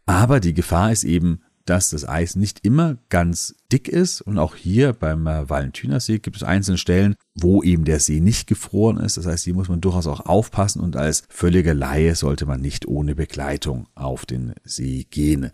Aber 0.07 0.41
die 0.41 0.55
Gefahr 0.55 0.93
ist 0.93 1.05
eben, 1.05 1.41
dass 1.67 1.91
das 1.91 2.09
Eis 2.09 2.37
nicht 2.37 2.65
immer 2.65 2.97
ganz 3.09 3.57
dick 3.73 3.89
ist. 3.89 4.21
Und 4.21 4.39
auch 4.39 4.55
hier 4.55 4.93
beim 4.93 5.27
äh, 5.27 5.51
Valentiner 5.51 6.01
See 6.01 6.19
gibt 6.19 6.37
es 6.37 6.43
einzelne 6.45 6.79
Stellen, 6.79 7.17
wo 7.35 7.63
eben 7.63 7.85
der 7.85 8.01
See 8.01 8.21
nicht 8.21 8.47
gefroren 8.47 8.99
ist. 8.99 9.17
Das 9.17 9.27
heißt, 9.27 9.45
hier 9.45 9.55
muss 9.55 9.69
man 9.69 9.81
durchaus 9.81 10.07
auch 10.07 10.21
aufpassen 10.21 10.81
und 10.81 10.97
als 10.97 11.25
völliger 11.29 11.75
Laie 11.75 12.15
sollte 12.15 12.47
man 12.47 12.61
nicht 12.61 12.87
ohne 12.87 13.15
Begleitung 13.15 13.89
auf 13.95 14.25
den 14.25 14.55
See 14.65 15.07
gehen. 15.11 15.51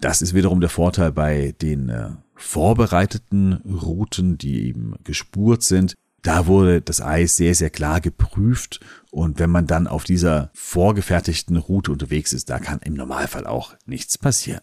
Das 0.00 0.20
ist 0.20 0.34
wiederum 0.34 0.60
der 0.60 0.70
Vorteil 0.70 1.12
bei 1.12 1.54
den 1.62 1.88
äh, 1.88 2.10
vorbereiteten 2.34 3.54
Routen, 3.54 4.36
die 4.36 4.66
eben 4.66 4.94
gespurt 5.02 5.62
sind. 5.62 5.94
Da 6.22 6.46
wurde 6.46 6.80
das 6.80 7.00
Eis 7.00 7.36
sehr, 7.36 7.54
sehr 7.54 7.70
klar 7.70 8.00
geprüft 8.00 8.80
und 9.10 9.38
wenn 9.38 9.50
man 9.50 9.66
dann 9.66 9.86
auf 9.86 10.04
dieser 10.04 10.50
vorgefertigten 10.54 11.56
Route 11.56 11.90
unterwegs 11.90 12.32
ist, 12.32 12.48
da 12.48 12.58
kann 12.58 12.78
im 12.84 12.94
Normalfall 12.94 13.46
auch 13.46 13.74
nichts 13.86 14.18
passieren. 14.18 14.62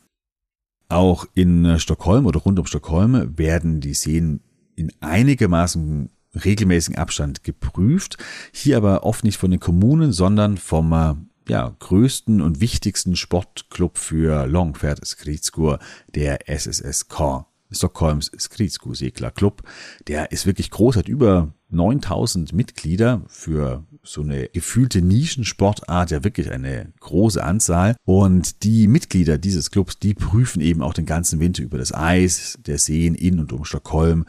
Auch 0.88 1.28
in 1.36 1.66
äh, 1.66 1.80
Stockholm 1.80 2.26
oder 2.26 2.40
rund 2.40 2.58
um 2.60 2.66
Stockholm 2.66 3.38
werden 3.38 3.80
die 3.80 3.94
Seen 3.94 4.42
in 4.76 4.92
einigermaßen 5.02 6.10
regelmäßigen 6.34 6.98
Abstand 6.98 7.44
geprüft. 7.44 8.18
Hier 8.52 8.78
aber 8.78 9.04
oft 9.04 9.24
nicht 9.24 9.38
von 9.38 9.52
den 9.52 9.60
Kommunen, 9.60 10.12
sondern 10.12 10.58
vom 10.58 10.94
äh, 10.94 11.14
ja, 11.50 11.76
größten 11.78 12.42
und 12.42 12.62
wichtigsten 12.62 13.16
Sportclub 13.16 13.98
für 13.98 14.48
Longfährt 14.48 15.06
Skridskor, 15.06 15.80
der 16.16 16.50
SSSK. 16.50 17.46
Stockholms 17.72 18.32
Skridsko 18.38 18.94
Segler 18.94 19.32
Club. 19.32 19.64
Der 20.08 20.32
ist 20.32 20.46
wirklich 20.46 20.72
groß, 20.72 20.96
hat 20.96 21.08
über 21.08 21.54
9000 21.70 22.54
Mitglieder 22.54 23.22
für 23.28 23.86
so 24.04 24.22
eine 24.22 24.50
gefühlte 24.50 25.02
Nischensportart, 25.02 26.12
ja 26.12 26.24
wirklich 26.24 26.52
eine 26.52 26.92
große 27.00 27.44
Anzahl. 27.44 27.96
Und 28.06 28.64
die 28.64 28.88
Mitglieder 28.88 29.38
dieses 29.38 29.72
Clubs, 29.72 30.00
die 30.00 30.14
prüfen 30.14 30.62
eben 30.62 30.82
auch 30.82 30.94
den 30.94 31.06
ganzen 31.06 31.40
Winter 31.40 31.64
über 31.64 31.78
das 31.78 31.94
Eis 31.94 32.58
der 32.66 32.80
Seen 32.80 33.16
in 33.16 33.40
und 33.40 33.54
um 33.54 33.66
Stockholm. 33.66 34.26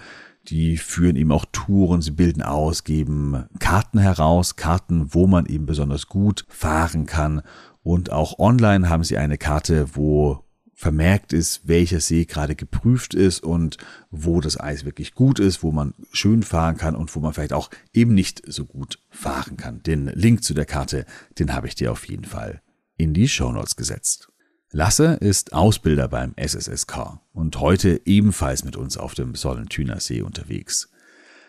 Die 0.49 0.79
führen 0.79 1.17
eben 1.17 1.33
auch 1.33 1.45
Touren, 1.53 2.03
sie 2.03 2.11
bilden 2.11 2.43
aus, 2.43 2.85
geben 2.85 3.45
Karten 3.59 3.99
heraus, 3.99 4.57
Karten, 4.57 5.15
wo 5.15 5.27
man 5.27 5.47
eben 5.47 5.67
besonders 5.67 6.07
gut 6.07 6.45
fahren 6.49 7.07
kann. 7.07 7.43
Und 7.83 8.11
auch 8.11 8.39
online 8.39 8.89
haben 8.89 9.05
sie 9.05 9.17
eine 9.17 9.39
Karte, 9.39 9.87
wo 9.95 10.45
vermerkt 10.81 11.35
ist, 11.35 11.69
welcher 11.69 12.01
See 12.01 12.25
gerade 12.25 12.57
geprüft 12.57 13.13
ist 13.13 13.43
und 13.43 13.77
wo 14.11 14.41
das 14.41 14.59
Eis 14.59 14.87
wirklich 14.87 15.15
gut 15.15 15.39
ist, 15.39 15.63
wo 15.63 15.73
man 15.73 15.93
schön 16.11 16.43
fahren 16.43 16.79
kann 16.79 16.97
und 16.97 17.15
wo 17.15 17.21
man 17.21 17.35
vielleicht 17.35 17.53
auch 17.53 17.69
eben 17.93 18.15
nicht 18.15 18.43
so 18.47 18.65
gut 18.65 18.99
fahren 19.11 19.59
kann. 19.59 19.83
Den 19.83 20.07
Link 20.07 20.43
zu 20.43 20.55
der 20.55 20.65
Karte, 20.65 21.05
den 21.39 21.53
habe 21.53 21.67
ich 21.67 21.75
dir 21.75 21.93
auf 21.93 22.09
jeden 22.09 22.25
Fall 22.25 22.63
in 22.97 23.13
die 23.13 23.29
Shownotes 23.29 23.77
gesetzt. 23.77 24.33
Lasse 24.71 25.19
ist 25.21 25.53
Ausbilder 25.53 26.09
beim 26.09 26.33
SSSK 26.39 27.21
und 27.35 27.61
heute 27.61 28.01
ebenfalls 28.07 28.65
mit 28.65 28.77
uns 28.77 28.97
auf 28.97 29.13
dem 29.13 29.35
Sollentüner 29.35 30.01
See 30.01 30.23
unterwegs. 30.23 30.89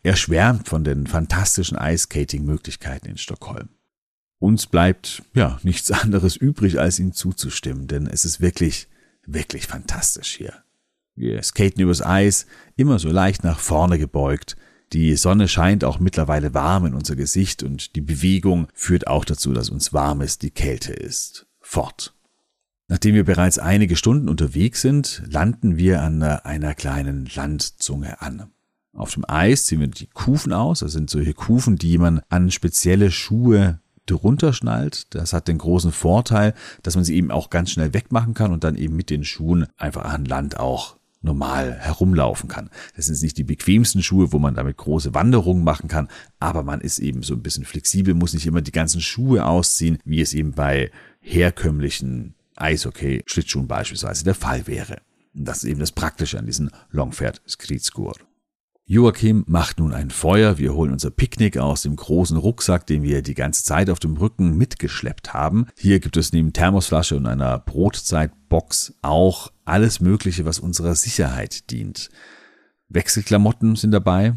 Er 0.04 0.18
schwärmt 0.18 0.68
von 0.68 0.84
den 0.84 1.08
fantastischen 1.08 1.78
Eiskating-Möglichkeiten 1.78 3.08
in 3.08 3.18
Stockholm. 3.18 3.70
Uns 4.40 4.68
bleibt 4.68 5.24
ja 5.34 5.58
nichts 5.64 5.90
anderes 5.92 6.36
übrig, 6.36 6.82
als 6.82 7.00
ihm 7.00 7.14
zuzustimmen, 7.14 7.88
denn 7.88 8.08
es 8.08 8.26
ist 8.26 8.42
wirklich 8.42 8.90
wirklich 9.26 9.68
fantastisch 9.68 10.36
hier. 10.38 10.54
Wir 11.16 11.42
skaten 11.44 11.82
übers 11.82 12.02
Eis, 12.02 12.46
immer 12.76 13.00
so 13.00 13.10
leicht 13.10 13.44
nach 13.44 13.60
vorne 13.60 14.00
gebeugt. 14.00 14.56
Die 14.94 15.16
Sonne 15.16 15.48
scheint 15.48 15.84
auch 15.84 16.00
mittlerweile 16.00 16.54
warm 16.54 16.86
in 16.86 16.94
unser 16.94 17.16
Gesicht 17.16 17.64
und 17.64 17.96
die 17.96 18.02
Bewegung 18.02 18.68
führt 18.74 19.08
auch 19.08 19.26
dazu, 19.26 19.54
dass 19.54 19.70
uns 19.70 19.94
warm 19.94 20.22
ist, 20.22 20.42
die 20.42 20.52
Kälte 20.52 20.94
ist. 20.94 21.48
Fort. 21.60 22.14
Nachdem 22.88 23.16
wir 23.16 23.24
bereits 23.24 23.58
einige 23.58 23.96
Stunden 23.96 24.28
unterwegs 24.28 24.82
sind, 24.82 25.24
landen 25.26 25.78
wir 25.78 26.02
an 26.02 26.22
einer 26.22 26.74
kleinen 26.74 27.30
Landzunge 27.34 28.22
an. 28.22 28.52
Auf 28.94 29.14
dem 29.14 29.24
Eis 29.26 29.66
ziehen 29.66 29.80
wir 29.80 29.88
die 29.88 30.08
Kufen 30.08 30.52
aus. 30.52 30.80
Das 30.80 30.92
sind 30.92 31.10
solche 31.10 31.34
Kufen, 31.34 31.78
die 31.78 31.98
man 31.98 32.22
an 32.28 32.52
spezielle 32.52 33.10
Schuhe 33.10 33.80
drunter 34.06 34.54
schnallt. 34.54 35.14
Das 35.16 35.34
hat 35.34 35.48
den 35.48 35.58
großen 35.58 35.92
Vorteil, 35.92 36.54
dass 36.84 36.96
man 36.96 37.04
sie 37.04 37.16
eben 37.16 37.32
auch 37.32 37.50
ganz 37.50 37.72
schnell 37.72 37.94
wegmachen 37.94 38.34
kann 38.34 38.52
und 38.52 38.64
dann 38.64 38.76
eben 38.76 38.96
mit 38.96 39.10
den 39.10 39.24
Schuhen 39.24 39.68
einfach 39.78 40.06
an 40.06 40.26
Land 40.26 40.60
auch 40.60 40.98
normal 41.22 41.74
herumlaufen 41.74 42.50
kann. 42.50 42.70
Das 42.96 43.06
sind 43.06 43.22
nicht 43.22 43.38
die 43.38 43.44
bequemsten 43.44 44.02
Schuhe, 44.02 44.32
wo 44.32 44.40
man 44.40 44.56
damit 44.56 44.78
große 44.78 45.14
Wanderungen 45.14 45.64
machen 45.64 45.88
kann, 45.88 46.08
aber 46.40 46.64
man 46.64 46.82
ist 46.82 47.00
eben 47.00 47.22
so 47.22 47.36
ein 47.36 47.44
bisschen 47.44 47.66
flexibel, 47.66 48.14
muss 48.14 48.34
nicht 48.34 48.48
immer 48.48 48.62
die 48.62 48.72
ganzen 48.72 49.02
Schuhe 49.02 49.46
ausziehen, 49.46 50.00
wie 50.04 50.22
es 50.22 50.34
eben 50.34 50.54
bei 50.54 50.90
herkömmlichen 51.20 52.34
Eishockey-Schlittschuhen 52.56 53.68
beispielsweise 53.68 54.24
der 54.24 54.36
Fall 54.36 54.66
wäre. 54.68 55.02
Und 55.34 55.46
das 55.46 55.64
ist 55.64 55.70
eben 55.70 55.80
das 55.80 55.92
Praktische 55.92 56.40
an 56.40 56.46
diesen 56.46 56.72
Longfährt 56.90 57.42
Skridskor. 57.48 58.16
Joachim 58.86 59.46
macht 59.48 59.80
nun 59.80 59.94
ein 59.94 60.10
Feuer, 60.10 60.58
wir 60.58 60.74
holen 60.74 60.92
unser 60.92 61.12
Picknick 61.12 61.58
aus 61.58 61.84
dem 61.84 61.96
großen 61.96 62.36
Rucksack, 62.36 62.86
den 62.88 63.04
wir 63.04 63.22
die 63.22 63.36
ganze 63.36 63.64
Zeit 63.64 63.90
auf 63.90 64.00
dem 64.00 64.18
Rücken 64.18 64.58
mitgeschleppt 64.58 65.34
haben. 65.34 65.68
Hier 65.78 66.00
gibt 66.00 66.18
es 66.18 66.34
neben 66.34 66.52
Thermosflasche 66.52 67.16
und 67.16 67.26
einer 67.26 67.60
Brotzeitbox 67.60 68.96
auch 69.02 69.52
alles 69.64 70.02
Mögliche, 70.02 70.46
was 70.46 70.60
unserer 70.60 70.96
Sicherheit 70.96 71.72
dient. 71.72 72.10
Wechselklamotten 72.90 73.78
sind 73.78 73.92
dabei, 73.92 74.34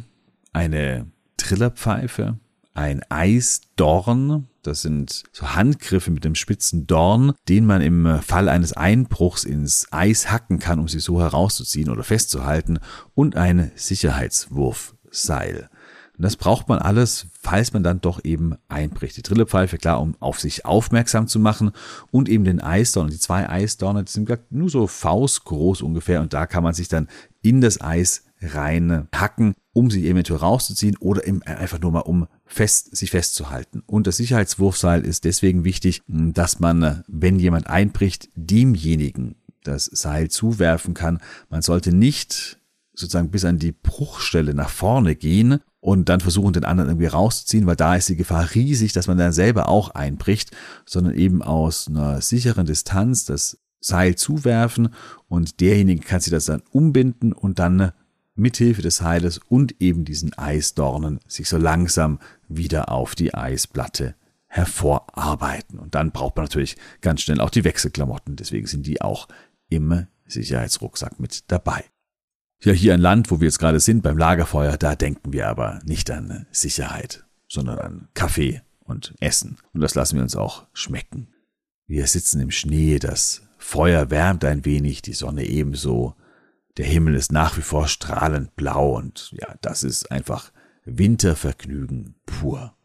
eine 0.53 1.11
Trillerpfeife, 1.37 2.39
ein 2.75 3.03
Eisdorn, 3.09 4.49
das 4.63 4.83
sind 4.83 5.23
so 5.33 5.55
Handgriffe 5.55 6.11
mit 6.11 6.25
dem 6.25 6.35
spitzen 6.35 6.87
Dorn, 6.87 7.33
den 7.49 7.67
man 7.67 7.81
im 7.81 8.21
Fall 8.21 8.49
eines 8.49 8.73
Einbruchs 8.73 9.45
ins 9.45 9.87
Eis 9.93 10.31
hacken 10.31 10.59
kann, 10.59 10.81
um 10.81 10.89
sie 10.89 11.01
so 11.01 11.21
herauszuziehen 11.21 11.89
oder 11.89 12.03
festzuhalten, 12.03 12.81
und 13.15 13.37
ein 13.37 13.71
Sicherheitswurfseil. 13.77 15.69
Und 16.17 16.23
das 16.23 16.37
braucht 16.37 16.69
man 16.69 16.79
alles, 16.79 17.27
falls 17.41 17.73
man 17.73 17.83
dann 17.83 18.01
doch 18.01 18.25
eben 18.25 18.55
einbricht. 18.69 19.17
Die 19.17 19.23
Trillepfeife, 19.23 19.79
klar, 19.79 20.01
um 20.01 20.15
auf 20.21 20.41
sich 20.41 20.65
aufmerksam 20.65 21.27
zu 21.27 21.41
machen 21.41 21.73
und 22.13 22.29
eben 22.29 22.45
den 22.45 22.61
Eisdorn. 22.61 23.11
Die 23.11 23.19
zwei 23.19 23.49
Eisdorne, 23.49 24.05
die 24.05 24.13
sind 24.13 24.31
nur 24.51 24.69
so 24.69 24.87
faustgroß 24.87 25.83
ungefähr 25.83 26.21
und 26.21 26.33
da 26.33 26.47
kann 26.47 26.63
man 26.63 26.75
sich 26.75 26.89
dann 26.89 27.09
in 27.43 27.61
das 27.61 27.81
Eis 27.81 28.25
rein 28.41 29.09
hacken, 29.13 29.55
um 29.73 29.91
sie 29.91 30.09
eventuell 30.09 30.39
rauszuziehen 30.39 30.97
oder 30.99 31.23
einfach 31.47 31.81
nur 31.81 31.91
mal 31.91 32.01
um 32.01 32.29
fest, 32.45 32.97
sich 32.97 33.11
festzuhalten. 33.11 33.83
Und 33.87 34.07
das 34.07 34.19
Sicherheitswurfseil 34.19 35.05
ist 35.05 35.25
deswegen 35.25 35.65
wichtig, 35.65 36.03
dass 36.07 36.61
man, 36.61 37.05
wenn 37.09 37.39
jemand 37.39 37.67
einbricht, 37.69 38.29
demjenigen 38.35 39.37
das 39.63 39.87
Seil 39.87 40.31
zuwerfen 40.31 40.95
kann. 40.95 41.21
Man 41.49 41.63
sollte 41.63 41.93
nicht 41.93 42.59
sozusagen 42.95 43.31
bis 43.31 43.45
an 43.45 43.59
die 43.59 43.73
Bruchstelle 43.73 44.55
nach 44.55 44.69
vorne 44.69 45.17
gehen 45.17 45.61
und 45.81 46.09
dann 46.09 46.21
versuchen, 46.21 46.53
den 46.53 46.65
anderen 46.65 46.91
irgendwie 46.91 47.07
rauszuziehen, 47.07 47.67
weil 47.67 47.77
da 47.77 47.97
ist 47.97 48.09
die 48.09 48.17
Gefahr 48.17 48.55
riesig, 48.55 48.93
dass 48.93 49.07
man 49.09 49.19
dann 49.19 49.33
selber 49.33 49.69
auch 49.69 49.91
einbricht, 49.91 50.53
sondern 50.87 51.15
eben 51.15 51.43
aus 51.43 51.89
einer 51.89 52.21
sicheren 52.21 52.67
Distanz 52.67 53.25
das 53.25 53.59
Seil 53.81 54.15
zuwerfen 54.15 54.95
und 55.29 55.61
derjenige 55.61 56.07
kann 56.07 56.21
sich 56.21 56.31
das 56.31 56.47
dann 56.47 56.63
umbinden 56.71 57.33
und 57.33 57.59
dann 57.59 57.93
mithilfe 58.35 58.83
des 58.83 59.01
Heiles 59.01 59.39
und 59.39 59.81
eben 59.81 60.05
diesen 60.05 60.37
Eisdornen 60.37 61.21
sich 61.27 61.49
so 61.49 61.57
langsam 61.57 62.19
wieder 62.49 62.91
auf 62.91 63.15
die 63.15 63.35
Eisplatte 63.35 64.15
hervorarbeiten. 64.47 65.79
Und 65.79 65.95
dann 65.95 66.13
braucht 66.13 66.37
man 66.37 66.45
natürlich 66.45 66.77
ganz 67.01 67.23
schnell 67.23 67.41
auch 67.41 67.51
die 67.51 67.65
Wechselklamotten. 67.65 68.37
Deswegen 68.37 68.67
sind 68.67 68.87
die 68.87 69.03
auch 69.03 69.29
im 69.69 70.07
Sicherheitsrucksack 70.27 71.19
mit 71.21 71.51
dabei. 71.51 71.85
Ja, 72.63 72.73
hier 72.73 72.95
ein 72.95 73.01
Land, 73.01 73.31
wo 73.31 73.41
wir 73.41 73.47
jetzt 73.47 73.59
gerade 73.59 73.81
sind, 73.81 74.03
beim 74.03 74.17
Lagerfeuer, 74.17 74.77
da 74.77 74.95
denken 74.95 75.33
wir 75.33 75.49
aber 75.49 75.81
nicht 75.85 76.11
an 76.11 76.47
Sicherheit, 76.51 77.25
sondern 77.49 77.79
an 77.79 78.09
Kaffee 78.15 78.63
und 78.81 79.15
essen. 79.21 79.59
Und 79.73 79.81
das 79.81 79.95
lassen 79.95 80.17
wir 80.17 80.23
uns 80.23 80.37
auch 80.37 80.67
schmecken. 80.73 81.29
Wir 81.87 82.07
sitzen 82.07 82.41
im 82.41 82.51
Schnee, 82.51 82.99
das 82.99 83.43
Feuer 83.59 84.11
wärmt 84.11 84.45
ein 84.45 84.65
wenig, 84.65 85.03
die 85.03 85.13
Sonne 85.13 85.47
ebenso. 85.47 86.15
Der 86.77 86.87
Himmel 86.87 87.15
ist 87.15 87.31
nach 87.31 87.57
wie 87.57 87.63
vor 87.63 87.87
strahlend 87.87 88.57
blau 88.57 88.97
und 88.97 89.33
ja, 89.33 89.55
das 89.61 89.85
ist 89.85 90.11
einfach 90.11 90.53
Wintervergnügen 90.85 92.17
pur. 92.27 92.77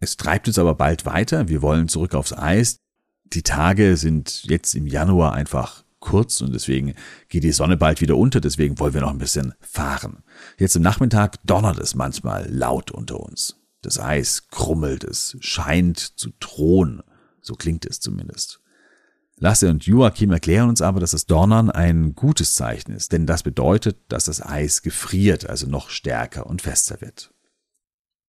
Es 0.00 0.16
treibt 0.16 0.48
uns 0.48 0.58
aber 0.58 0.74
bald 0.74 1.06
weiter. 1.06 1.48
Wir 1.48 1.62
wollen 1.62 1.88
zurück 1.88 2.14
aufs 2.14 2.32
Eis. 2.32 2.76
Die 3.24 3.42
Tage 3.42 3.96
sind 3.96 4.44
jetzt 4.44 4.74
im 4.74 4.86
Januar 4.86 5.32
einfach 5.32 5.84
kurz 6.00 6.40
und 6.40 6.54
deswegen 6.54 6.94
geht 7.28 7.44
die 7.44 7.52
Sonne 7.52 7.76
bald 7.76 8.00
wieder 8.00 8.16
unter. 8.16 8.40
Deswegen 8.40 8.78
wollen 8.78 8.94
wir 8.94 9.00
noch 9.00 9.10
ein 9.10 9.18
bisschen 9.18 9.54
fahren. 9.60 10.22
Jetzt 10.58 10.76
im 10.76 10.82
Nachmittag 10.82 11.38
donnert 11.44 11.78
es 11.78 11.94
manchmal 11.94 12.50
laut 12.50 12.90
unter 12.90 13.20
uns. 13.20 13.60
Das 13.82 13.98
Eis 13.98 14.48
krummelt, 14.48 15.04
es 15.04 15.36
scheint 15.40 15.98
zu 15.98 16.30
drohen. 16.40 17.02
So 17.40 17.54
klingt 17.54 17.84
es 17.86 18.00
zumindest. 18.00 18.60
Lasse 19.38 19.68
und 19.68 19.84
Joachim 19.84 20.30
erklären 20.30 20.68
uns 20.68 20.80
aber, 20.80 21.00
dass 21.00 21.10
das 21.10 21.26
Donnern 21.26 21.70
ein 21.70 22.14
gutes 22.14 22.54
Zeichen 22.54 22.92
ist, 22.92 23.12
denn 23.12 23.26
das 23.26 23.42
bedeutet, 23.42 23.98
dass 24.08 24.24
das 24.24 24.40
Eis 24.40 24.82
gefriert, 24.82 25.48
also 25.48 25.66
noch 25.66 25.90
stärker 25.90 26.46
und 26.46 26.62
fester 26.62 27.00
wird. 27.00 27.32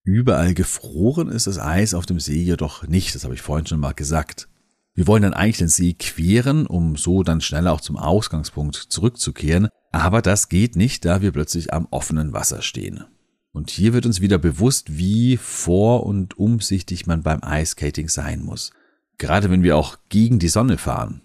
Überall 0.04 0.54
gefroren 0.54 1.30
ist 1.30 1.48
das 1.48 1.60
Eis 1.60 1.94
auf 1.94 2.06
dem 2.06 2.20
See 2.20 2.42
jedoch 2.42 2.88
nicht, 2.88 3.14
das 3.14 3.24
habe 3.24 3.34
ich 3.34 3.42
vorhin 3.42 3.68
schon 3.68 3.80
mal 3.80 3.94
gesagt. 3.94 4.48
Wir 4.94 5.08
wollen 5.08 5.24
dann 5.24 5.34
eigentlich 5.34 5.58
den 5.58 5.68
See 5.68 5.94
queren, 5.94 6.66
um 6.66 6.96
so 6.96 7.22
dann 7.22 7.42
schneller 7.42 7.74
auch 7.74 7.82
zum 7.82 7.98
Ausgangspunkt 7.98 8.76
zurückzukehren, 8.76 9.68
aber 9.92 10.22
das 10.22 10.50
geht 10.50 10.76
nicht, 10.76 11.06
da 11.06 11.22
wir 11.22 11.32
plötzlich 11.32 11.74
am 11.74 11.88
offenen 11.92 12.34
Wasser 12.34 12.62
stehen. 12.62 13.04
Und 13.52 13.70
hier 13.70 13.94
wird 13.94 14.06
uns 14.06 14.22
wieder 14.22 14.38
bewusst, 14.38 14.98
wie 14.98 15.38
vor- 15.38 16.06
und 16.06 16.38
umsichtig 16.38 17.08
man 17.08 17.24
beim 17.24 17.44
Eiskating 17.44 18.10
sein 18.10 18.42
muss. 18.44 18.72
Gerade 19.18 19.50
wenn 19.50 19.64
wir 19.64 19.78
auch 19.78 19.98
gegen 20.10 20.40
die 20.40 20.48
Sonne 20.48 20.78
fahren 20.78 21.22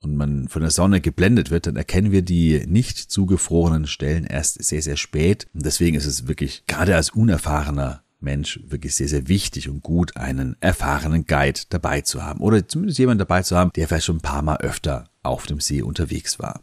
und 0.00 0.16
man 0.16 0.48
von 0.48 0.62
der 0.62 0.70
Sonne 0.70 1.00
geblendet 1.00 1.50
wird, 1.50 1.66
dann 1.66 1.76
erkennen 1.76 2.12
wir 2.12 2.22
die 2.22 2.64
nicht 2.66 2.98
zugefrorenen 2.98 3.86
Stellen 3.86 4.24
erst 4.24 4.62
sehr, 4.62 4.82
sehr 4.82 4.96
spät. 4.96 5.46
Und 5.54 5.66
deswegen 5.66 5.96
ist 5.96 6.06
es 6.06 6.28
wirklich 6.28 6.64
gerade 6.66 6.96
als 6.96 7.10
unerfahrener 7.10 8.02
Mensch 8.20 8.60
wirklich 8.66 8.94
sehr, 8.94 9.08
sehr 9.08 9.28
wichtig 9.28 9.68
und 9.68 9.82
gut, 9.82 10.16
einen 10.16 10.56
erfahrenen 10.60 11.26
Guide 11.26 11.60
dabei 11.68 12.00
zu 12.00 12.24
haben 12.24 12.40
oder 12.40 12.66
zumindest 12.66 12.98
jemanden 12.98 13.20
dabei 13.20 13.42
zu 13.42 13.56
haben, 13.56 13.70
der 13.76 13.86
vielleicht 13.86 14.06
schon 14.06 14.16
ein 14.16 14.22
paar 14.22 14.42
Mal 14.42 14.58
öfter 14.58 15.10
auf 15.22 15.46
dem 15.46 15.60
See 15.60 15.82
unterwegs 15.82 16.38
war. 16.38 16.62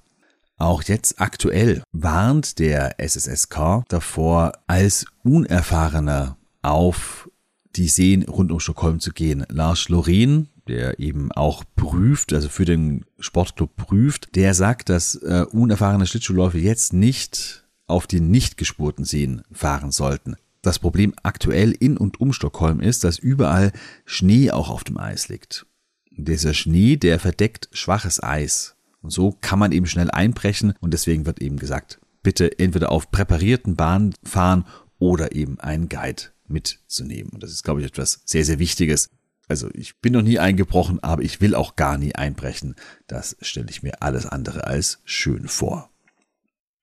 Auch 0.57 0.84
jetzt 0.84 1.19
aktuell 1.19 1.84
warnt 1.91 2.60
der 2.60 3.00
SSSK 3.00 3.84
davor, 3.89 4.53
als 4.67 5.05
Unerfahrener 5.24 6.38
auf 6.62 7.29
die 7.75 7.89
Seen 7.89 8.24
rund 8.24 8.51
um 8.51 8.60
Stockholm 8.60 9.00
zu 9.01 9.12
gehen. 9.12 9.45
Lars 9.50 9.89
Loreen, 9.89 10.48
der 10.67 11.00
eben 11.00 11.31
auch 11.31 11.63
prüft, 11.75 12.34
also 12.34 12.50
für 12.50 12.65
den 12.65 13.05
Sportclub 13.19 13.75
prüft, 13.75 14.36
der 14.36 14.53
sagt, 14.53 14.89
dass 14.89 15.15
äh, 15.15 15.45
unerfahrene 15.51 16.07
Schlittschuhläufer 16.07 16.57
jetzt 16.57 16.93
nicht 16.93 17.65
auf 17.88 18.07
die 18.07 18.19
nicht 18.19 18.57
gespurten 18.57 19.05
Seen 19.05 19.43
fahren 19.51 19.91
sollten. 19.91 20.36
Das 20.62 20.79
Problem 20.79 21.13
aktuell 21.22 21.72
in 21.72 21.98
und 21.98 22.19
um 22.19 22.34
Stockholm 22.34 22.79
ist, 22.79 23.03
dass 23.03 23.19
überall 23.19 23.72
Schnee 24.05 24.50
auch 24.50 24.69
auf 24.69 24.84
dem 24.84 24.98
Eis 24.98 25.29
liegt. 25.29 25.67
Dieser 26.10 26.55
Schnee, 26.55 26.97
der 26.97 27.19
verdeckt 27.19 27.69
schwaches 27.71 28.23
Eis. 28.23 28.75
Und 29.01 29.12
so 29.12 29.38
kann 29.41 29.60
man 29.60 29.71
eben 29.71 29.86
schnell 29.86 30.10
einbrechen 30.10 30.73
und 30.80 30.91
deswegen 30.91 31.28
wird 31.28 31.39
eben 31.39 31.58
gesagt, 31.58 31.99
bitte 32.23 32.58
entweder 32.58 32.91
auf 32.91 33.12
präparierten 33.12 33.75
Bahnen 33.75 34.15
fahren 34.23 34.65
oder 34.97 35.36
eben 35.36 35.60
einen 35.60 35.89
Guide 35.89 36.23
mitzunehmen. 36.47 37.32
Und 37.32 37.43
das 37.43 37.51
ist, 37.51 37.63
glaube 37.63 37.82
ich, 37.82 37.88
etwas 37.88 38.21
sehr, 38.25 38.43
sehr 38.43 38.58
Wichtiges, 38.58 39.10
also 39.47 39.69
ich 39.73 39.99
bin 39.99 40.13
noch 40.13 40.21
nie 40.21 40.39
eingebrochen, 40.39 41.03
aber 41.03 41.23
ich 41.23 41.41
will 41.41 41.55
auch 41.55 41.75
gar 41.75 41.97
nie 41.97 42.15
einbrechen. 42.15 42.75
Das 43.08 43.38
stelle 43.41 43.69
ich 43.69 43.84
mir 43.84 44.01
alles 44.01 44.25
andere 44.25 44.65
als 44.65 44.99
schön 45.03 45.47
vor. 45.47 45.89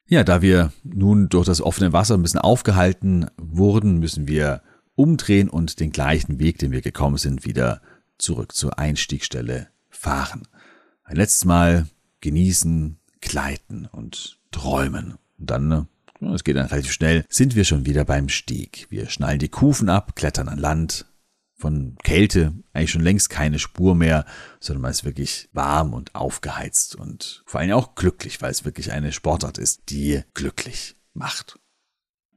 Ja, 0.07 0.25
da 0.25 0.43
wir 0.43 0.73
nun 0.83 1.29
durch 1.29 1.47
das 1.47 1.61
offene 1.61 1.93
Wasser 1.93 2.15
ein 2.15 2.23
bisschen 2.23 2.41
aufgehalten 2.41 3.27
wurden, 3.37 3.99
müssen 3.99 4.29
wir 4.29 4.63
umdrehen 4.95 5.49
und 5.49 5.81
den 5.81 5.91
gleichen 5.91 6.39
Weg, 6.39 6.59
den 6.59 6.71
wir 6.71 6.83
gekommen 6.83 7.17
sind, 7.17 7.45
wieder 7.45 7.81
zurück 8.19 8.55
zur 8.55 8.79
Einstiegsstelle 8.79 9.69
fahren. 9.89 10.43
Ein 11.05 11.17
letztes 11.17 11.45
Mal 11.45 11.87
genießen, 12.21 12.99
gleiten 13.21 13.87
und 13.91 14.39
träumen. 14.51 15.15
Und 15.39 15.51
dann, 15.51 15.89
es 16.35 16.45
geht 16.45 16.57
dann 16.57 16.67
relativ 16.67 16.93
schnell, 16.93 17.25
sind 17.29 17.57
wir 17.57 17.65
schon 17.65 17.87
wieder 17.87 18.05
beim 18.05 18.29
Stieg. 18.29 18.87
Wir 18.91 19.09
schnallen 19.09 19.39
die 19.39 19.49
Kufen 19.49 19.89
ab, 19.89 20.15
klettern 20.15 20.49
an 20.49 20.59
Land, 20.59 21.07
von 21.63 21.97
Kälte 22.03 22.53
eigentlich 22.73 22.91
schon 22.91 23.03
längst 23.03 23.31
keine 23.31 23.61
Spur 23.61 23.95
mehr, 23.95 24.27
sondern 24.59 24.83
man 24.83 24.91
ist 24.91 25.05
wirklich 25.05 25.49
warm 25.53 25.95
und 25.95 26.15
aufgeheizt 26.17 26.97
und 26.97 27.45
vor 27.47 27.61
allem 27.61 27.71
auch 27.71 27.95
glücklich, 27.95 28.43
weil 28.43 28.51
es 28.51 28.65
wirklich 28.65 28.91
eine 28.91 29.13
Sportart 29.13 29.59
ist, 29.59 29.83
die 29.89 30.23
glücklich 30.35 30.97
macht. 31.15 31.61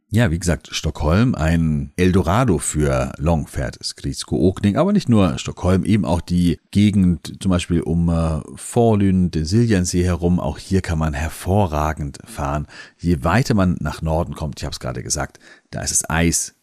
Ja, 0.10 0.30
wie 0.30 0.38
gesagt, 0.38 0.70
Stockholm 0.72 1.34
ein 1.34 1.92
Eldorado 1.98 2.60
für 2.60 3.14
Longfährt, 3.18 3.84
Skridsko 3.84 4.38
Okning, 4.48 4.78
aber 4.78 4.94
nicht 4.94 5.10
nur 5.10 5.40
Stockholm, 5.40 5.84
eben 5.84 6.06
auch 6.06 6.22
die 6.22 6.60
Gegend 6.70 7.42
zum 7.42 7.50
Beispiel 7.50 7.82
um 7.82 8.10
äh, 8.10 8.42
Forlün, 8.56 9.32
den 9.32 9.46
Siljansee 9.46 10.04
herum, 10.04 10.40
auch 10.40 10.60
hier 10.60 10.82
kann 10.82 11.00
man 11.00 11.16
hervorragend 11.16 12.20
fahren. 12.26 12.68
Je 13.00 13.24
weiter 13.24 13.56
man 13.56 13.78
nach 13.80 14.04
Norden 14.04 14.36
kommt, 14.36 14.60
ich 14.60 14.66
habe 14.66 14.74
es 14.74 14.80
gerade 14.80 15.02
gesagt, 15.02 15.40
da 15.72 15.82
ist 15.82 15.92
es 15.92 16.08
Eis, 16.08 16.54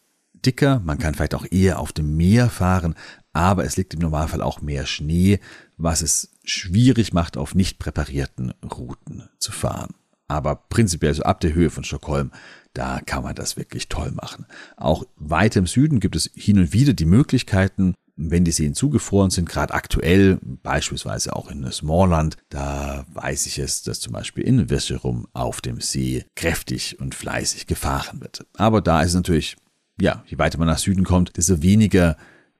dicker, 0.45 0.79
man 0.83 0.97
kann 0.97 1.15
vielleicht 1.15 1.35
auch 1.35 1.45
eher 1.49 1.79
auf 1.79 1.91
dem 1.91 2.15
Meer 2.15 2.49
fahren, 2.49 2.95
aber 3.33 3.65
es 3.65 3.77
liegt 3.77 3.93
im 3.93 3.99
Normalfall 3.99 4.41
auch 4.41 4.61
mehr 4.61 4.85
Schnee, 4.85 5.39
was 5.77 6.01
es 6.01 6.29
schwierig 6.43 7.13
macht, 7.13 7.37
auf 7.37 7.55
nicht 7.55 7.79
präparierten 7.79 8.53
Routen 8.63 9.29
zu 9.39 9.51
fahren. 9.51 9.95
Aber 10.27 10.55
prinzipiell 10.55 11.13
so 11.13 11.23
ab 11.23 11.41
der 11.41 11.53
Höhe 11.53 11.69
von 11.69 11.83
Stockholm, 11.83 12.31
da 12.73 13.01
kann 13.05 13.23
man 13.23 13.35
das 13.35 13.57
wirklich 13.57 13.89
toll 13.89 14.11
machen. 14.11 14.45
Auch 14.77 15.03
weit 15.15 15.55
im 15.55 15.67
Süden 15.67 15.99
gibt 15.99 16.15
es 16.15 16.29
hin 16.33 16.59
und 16.59 16.73
wieder 16.73 16.93
die 16.93 17.05
Möglichkeiten, 17.05 17.95
wenn 18.15 18.45
die 18.45 18.51
Seen 18.51 18.75
zugefroren 18.75 19.31
sind, 19.31 19.49
gerade 19.49 19.73
aktuell, 19.73 20.37
beispielsweise 20.41 21.35
auch 21.35 21.49
in 21.49 21.69
Smallland, 21.71 22.37
da 22.49 23.05
weiß 23.13 23.47
ich 23.47 23.57
es, 23.57 23.81
dass 23.81 23.99
zum 23.99 24.13
Beispiel 24.13 24.43
in 24.43 24.69
Virserum 24.69 25.27
auf 25.33 25.61
dem 25.61 25.81
See 25.81 26.25
kräftig 26.35 26.99
und 26.99 27.15
fleißig 27.15 27.65
gefahren 27.65 28.21
wird. 28.21 28.45
Aber 28.55 28.81
da 28.81 29.01
ist 29.01 29.09
es 29.09 29.15
natürlich 29.15 29.55
ja, 29.99 30.23
je 30.27 30.37
weiter 30.37 30.57
man 30.57 30.67
nach 30.67 30.77
Süden 30.77 31.03
kommt, 31.03 31.37
desto 31.37 31.61
weniger 31.61 32.17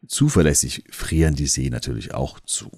zuverlässig 0.07 0.83
frieren 0.91 1.35
die 1.35 1.47
See 1.47 1.69
natürlich 1.69 2.13
auch 2.13 2.39
zu. 2.41 2.71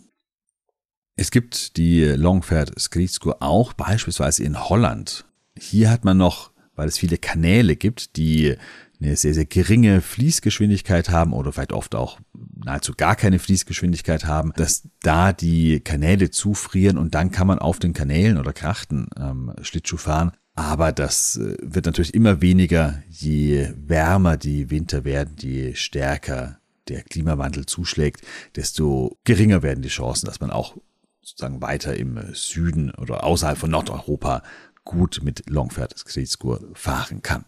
Es 1.15 1.31
gibt 1.31 1.77
die 1.77 2.03
Longfährt 2.03 2.77
Skritsko 2.79 3.35
auch 3.39 3.73
beispielsweise 3.73 4.43
in 4.43 4.69
Holland. 4.69 5.25
Hier 5.57 5.89
hat 5.89 6.03
man 6.03 6.17
noch, 6.17 6.51
weil 6.75 6.89
es 6.89 6.97
viele 6.97 7.17
Kanäle 7.17 7.75
gibt, 7.77 8.17
die 8.17 8.55
eine 9.01 9.15
sehr, 9.15 9.33
sehr 9.33 9.45
geringe 9.45 10.01
Fließgeschwindigkeit 10.01 11.09
haben 11.09 11.33
oder 11.33 11.51
vielleicht 11.51 11.73
oft 11.73 11.95
auch 11.95 12.19
nahezu 12.55 12.93
gar 12.95 13.15
keine 13.15 13.39
Fließgeschwindigkeit 13.39 14.25
haben, 14.25 14.51
dass 14.55 14.87
da 15.01 15.33
die 15.33 15.79
Kanäle 15.81 16.31
zufrieren 16.31 16.97
und 16.97 17.15
dann 17.15 17.31
kann 17.31 17.47
man 17.47 17.59
auf 17.59 17.79
den 17.79 17.93
Kanälen 17.93 18.37
oder 18.37 18.53
Krachten 18.53 19.07
ähm, 19.17 19.53
Schlittschuh 19.61 19.97
fahren. 19.97 20.31
Aber 20.55 20.91
das 20.91 21.35
äh, 21.35 21.57
wird 21.61 21.85
natürlich 21.85 22.13
immer 22.13 22.41
weniger, 22.41 23.03
je 23.09 23.73
wärmer 23.75 24.37
die 24.37 24.69
Winter 24.69 25.03
werden, 25.03 25.35
je 25.37 25.75
stärker 25.75 26.59
der 26.87 27.03
Klimawandel 27.03 27.65
zuschlägt, 27.65 28.21
desto 28.55 29.17
geringer 29.23 29.63
werden 29.63 29.81
die 29.81 29.89
Chancen, 29.89 30.27
dass 30.27 30.39
man 30.39 30.51
auch 30.51 30.77
sozusagen 31.21 31.61
weiter 31.61 31.97
im 31.97 32.19
Süden 32.33 32.91
oder 32.91 33.23
außerhalb 33.23 33.57
von 33.57 33.71
Nordeuropa 33.71 34.43
gut 34.83 35.21
mit 35.23 35.49
Longfährt 35.49 35.97
Skridskor 35.97 36.59
fahren 36.73 37.21
kann. 37.23 37.45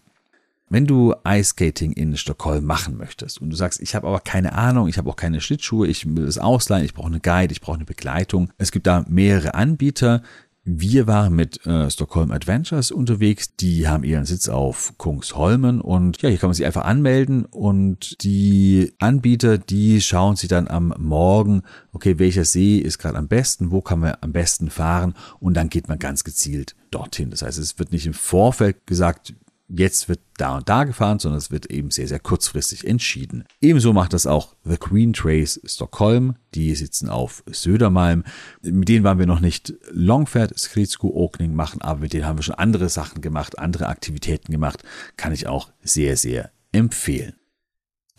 Wenn 0.69 0.85
du 0.85 1.15
Eiskating 1.23 1.93
in 1.93 2.17
Stockholm 2.17 2.65
machen 2.65 2.97
möchtest 2.97 3.39
und 3.39 3.51
du 3.51 3.55
sagst, 3.55 3.79
ich 3.79 3.95
habe 3.95 4.07
aber 4.07 4.19
keine 4.19 4.51
Ahnung, 4.51 4.89
ich 4.89 4.97
habe 4.97 5.09
auch 5.09 5.15
keine 5.15 5.39
Schlittschuhe, 5.39 5.87
ich 5.87 6.05
will 6.05 6.25
es 6.25 6.39
ausleihen, 6.39 6.83
ich 6.83 6.93
brauche 6.93 7.07
eine 7.07 7.21
Guide, 7.21 7.53
ich 7.53 7.61
brauche 7.61 7.77
eine 7.77 7.85
Begleitung. 7.85 8.51
Es 8.57 8.73
gibt 8.73 8.85
da 8.85 9.05
mehrere 9.07 9.53
Anbieter, 9.53 10.23
wir 10.69 11.08
waren 11.08 11.34
mit 11.34 11.65
äh, 11.65 11.89
Stockholm 11.89 12.30
Adventures 12.30 12.91
unterwegs. 12.91 13.56
Die 13.56 13.88
haben 13.88 14.03
ihren 14.03 14.25
Sitz 14.25 14.49
auf 14.49 14.93
Kungsholmen 14.97 15.80
und 15.80 16.21
ja, 16.21 16.27
hier 16.27 16.38
kann 16.38 16.49
man 16.49 16.56
sich 16.56 16.65
einfach 16.65 16.84
anmelden 16.84 17.45
und 17.45 18.21
die 18.23 18.91
Anbieter, 18.99 19.58
die 19.58 20.01
schauen 20.01 20.36
sich 20.36 20.49
dann 20.49 20.67
am 20.67 20.93
Morgen, 20.99 21.63
okay, 21.93 22.19
welcher 22.19 22.43
See 22.43 22.80
ist 22.80 22.97
gerade 22.97 23.17
am 23.17 23.30
besten, 23.30 23.71
wo 23.71 23.80
kann 23.82 23.99
man 23.99 24.17
am 24.19 24.34
besten 24.34 24.69
fahren 24.69 25.13
und 25.39 25.53
dann 25.53 25.69
geht 25.69 25.88
man 25.88 25.99
ganz 25.99 26.25
gezielt 26.25 26.75
dorthin. 26.91 27.30
Das 27.30 27.43
heißt, 27.43 27.58
es 27.58 27.80
wird 27.80 27.93
nicht 27.93 28.06
im 28.06 28.13
Vorfeld 28.13 28.86
gesagt, 28.86 29.34
jetzt 29.67 30.08
wird 30.08 30.19
da 30.38 30.58
und 30.58 30.69
da 30.69 30.84
gefahren, 30.84 31.19
sondern 31.19 31.38
es 31.38 31.51
wird 31.51 31.67
eben 31.67 31.91
sehr, 31.91 32.08
sehr 32.08 32.19
kurzfristig 32.19 32.88
entschieden. 32.88 33.43
Ebenso 33.62 33.93
macht 33.93 34.13
das 34.13 34.27
auch 34.27 34.56
The 34.63 34.77
Queen 34.77 35.13
Trace 35.13 35.60
Stockholm. 35.65 36.36
Die 36.53 36.73
sitzen 36.75 37.10
auf 37.10 37.43
Södermalm. 37.47 38.23
Mit 38.62 38.89
denen 38.89 39.03
waren 39.03 39.19
wir 39.19 39.25
noch 39.25 39.39
nicht 39.39 39.73
Longfährt, 39.91 40.58
Skritsko, 40.58 41.10
Opening 41.10 41.53
machen, 41.53 41.82
aber 41.82 42.01
mit 42.01 42.13
denen 42.13 42.25
haben 42.25 42.38
wir 42.38 42.43
schon 42.43 42.56
andere 42.56 42.89
Sachen 42.89 43.21
gemacht, 43.21 43.60
andere 43.60 43.88
Aktivitäten 43.88 44.51
gemacht. 44.51 44.84
Kann 45.17 45.34
ich 45.34 45.47
auch 45.47 45.71
sehr, 45.82 46.17
sehr 46.17 46.51
empfehlen. 46.71 47.34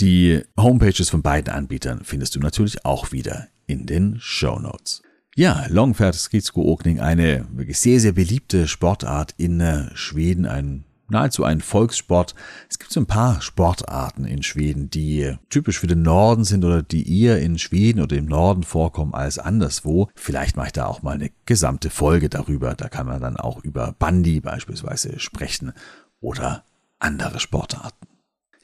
Die 0.01 0.43
Homepages 0.59 1.11
von 1.11 1.23
beiden 1.23 1.53
Anbietern 1.53 2.03
findest 2.05 2.37
du 2.37 2.41
natürlich 2.41 2.85
auch 2.85 3.11
wieder 3.11 3.49
in 3.67 3.87
den 3.87 4.19
Show 4.21 4.59
Notes. 4.59 5.03
Ja, 5.35 5.67
Longfärd 5.69 6.17
Skridsko-Åkning, 6.17 7.01
eine 7.01 7.47
wirklich 7.53 7.79
sehr, 7.79 8.01
sehr 8.01 8.13
beliebte 8.13 8.67
Sportart 8.67 9.35
in 9.37 9.61
äh, 9.61 9.89
Schweden, 9.95 10.47
ein 10.47 10.85
nahezu 11.11 11.44
ein 11.44 11.61
Volkssport. 11.61 12.35
Es 12.68 12.79
gibt 12.79 12.92
so 12.92 13.01
ein 13.01 13.07
paar 13.07 13.40
Sportarten 13.40 14.25
in 14.25 14.42
Schweden, 14.42 14.90
die 14.90 15.35
typisch 15.51 15.79
für 15.79 15.87
den 15.87 16.03
Norden 16.03 16.44
sind 16.44 16.64
oder 16.64 16.83
die 16.83 17.23
eher 17.23 17.40
in 17.40 17.59
Schweden 17.59 18.01
oder 18.01 18.16
im 18.16 18.27
Norden 18.27 18.62
vorkommen 18.62 19.14
als 19.14 19.38
anderswo. 19.38 20.09
Vielleicht 20.14 20.57
mache 20.57 20.68
ich 20.68 20.73
da 20.73 20.87
auch 20.87 21.03
mal 21.03 21.14
eine 21.14 21.31
gesamte 21.47 21.90
Folge 21.90 22.29
darüber. 22.29 22.75
Da 22.75 22.88
kann 22.88 23.07
man 23.07 23.21
dann 23.21 23.37
auch 23.37 23.62
über 23.64 23.94
Bandy 23.99 24.40
beispielsweise 24.40 25.18
sprechen 25.18 25.73
oder 26.21 26.64
andere 26.99 27.40
Sportarten. 27.40 28.07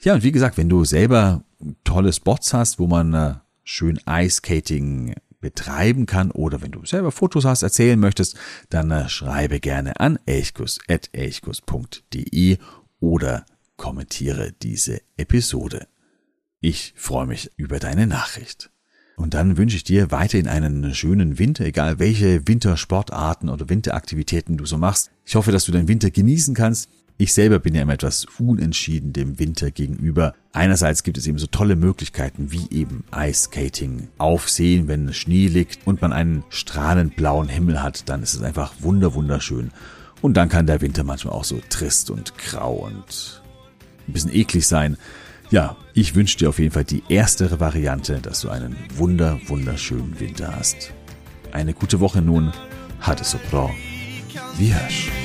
Ja, 0.01 0.13
und 0.13 0.23
wie 0.23 0.31
gesagt, 0.31 0.57
wenn 0.57 0.69
du 0.69 0.83
selber 0.85 1.43
tolle 1.83 2.13
Spots 2.13 2.53
hast, 2.53 2.79
wo 2.79 2.87
man 2.87 3.13
äh, 3.13 3.33
schön 3.63 3.99
Ice 4.07 4.37
Skating 4.37 5.15
betreiben 5.45 6.07
kann 6.07 6.31
oder 6.31 6.63
wenn 6.63 6.71
du 6.71 6.83
selber 6.85 7.11
Fotos 7.11 7.45
hast, 7.45 7.61
erzählen 7.61 7.99
möchtest, 7.99 8.35
dann 8.69 8.89
äh, 8.89 9.07
schreibe 9.09 9.59
gerne 9.59 9.99
an 9.99 10.17
elchkus.elchkus.de 10.25 12.57
oder 12.99 13.45
kommentiere 13.77 14.53
diese 14.59 15.01
Episode. 15.17 15.85
Ich 16.61 16.95
freue 16.97 17.27
mich 17.27 17.51
über 17.57 17.77
deine 17.77 18.07
Nachricht. 18.07 18.71
Und 19.17 19.35
dann 19.35 19.57
wünsche 19.57 19.75
ich 19.75 19.83
dir 19.83 20.09
weiterhin 20.09 20.47
einen 20.47 20.95
schönen 20.95 21.37
Winter, 21.37 21.63
egal 21.63 21.99
welche 21.99 22.47
Wintersportarten 22.47 23.49
oder 23.49 23.69
Winteraktivitäten 23.69 24.57
du 24.57 24.65
so 24.65 24.79
machst. 24.79 25.11
Ich 25.25 25.35
hoffe, 25.35 25.51
dass 25.51 25.65
du 25.65 25.71
deinen 25.71 25.87
Winter 25.87 26.09
genießen 26.09 26.55
kannst. 26.55 26.89
Ich 27.17 27.33
selber 27.33 27.59
bin 27.59 27.73
ja 27.73 27.81
immer 27.81 27.93
etwas 27.93 28.25
unentschieden 28.39 29.13
dem 29.13 29.39
Winter 29.39 29.71
gegenüber. 29.71 30.33
Einerseits 30.51 31.03
gibt 31.03 31.17
es 31.17 31.25
eben 31.27 31.37
so 31.37 31.47
tolle 31.47 31.77
Möglichkeiten 31.77 32.51
wie 32.51 32.67
eben 32.71 33.05
Ice 33.15 33.45
Skating, 33.45 34.09
Aufsehen, 34.17 34.89
wenn 34.89 35.13
Schnee 35.13 35.47
liegt 35.47 35.87
und 35.87 36.01
man 36.01 36.11
einen 36.11 36.43
strahlend 36.49 37.15
blauen 37.15 37.47
Himmel 37.47 37.81
hat, 37.81 38.09
dann 38.09 38.21
ist 38.21 38.33
es 38.33 38.41
einfach 38.41 38.73
wunder 38.79 39.13
wunderschön. 39.13 39.71
Und 40.21 40.35
dann 40.35 40.49
kann 40.49 40.67
der 40.67 40.81
Winter 40.81 41.05
manchmal 41.05 41.33
auch 41.33 41.45
so 41.45 41.61
trist 41.69 42.09
und 42.09 42.37
grau 42.37 42.73
und 42.73 43.41
ein 44.07 44.13
bisschen 44.13 44.33
eklig 44.33 44.67
sein. 44.67 44.97
Ja, 45.51 45.77
ich 45.93 46.15
wünsche 46.15 46.37
dir 46.37 46.49
auf 46.49 46.59
jeden 46.59 46.71
Fall 46.71 46.83
die 46.83 47.03
erstere 47.07 47.61
Variante, 47.61 48.19
dass 48.19 48.41
du 48.41 48.49
einen 48.49 48.75
wunder 48.93 49.39
wunderschönen 49.47 50.19
Winter 50.19 50.53
hast. 50.53 50.91
Eine 51.53 51.73
gute 51.73 52.01
Woche 52.01 52.21
nun. 52.21 52.51
Hat 52.99 53.21
es 53.21 53.31
so 53.31 53.39
bra. 53.49 53.69
Wie 54.57 54.73
hörs. 54.73 55.24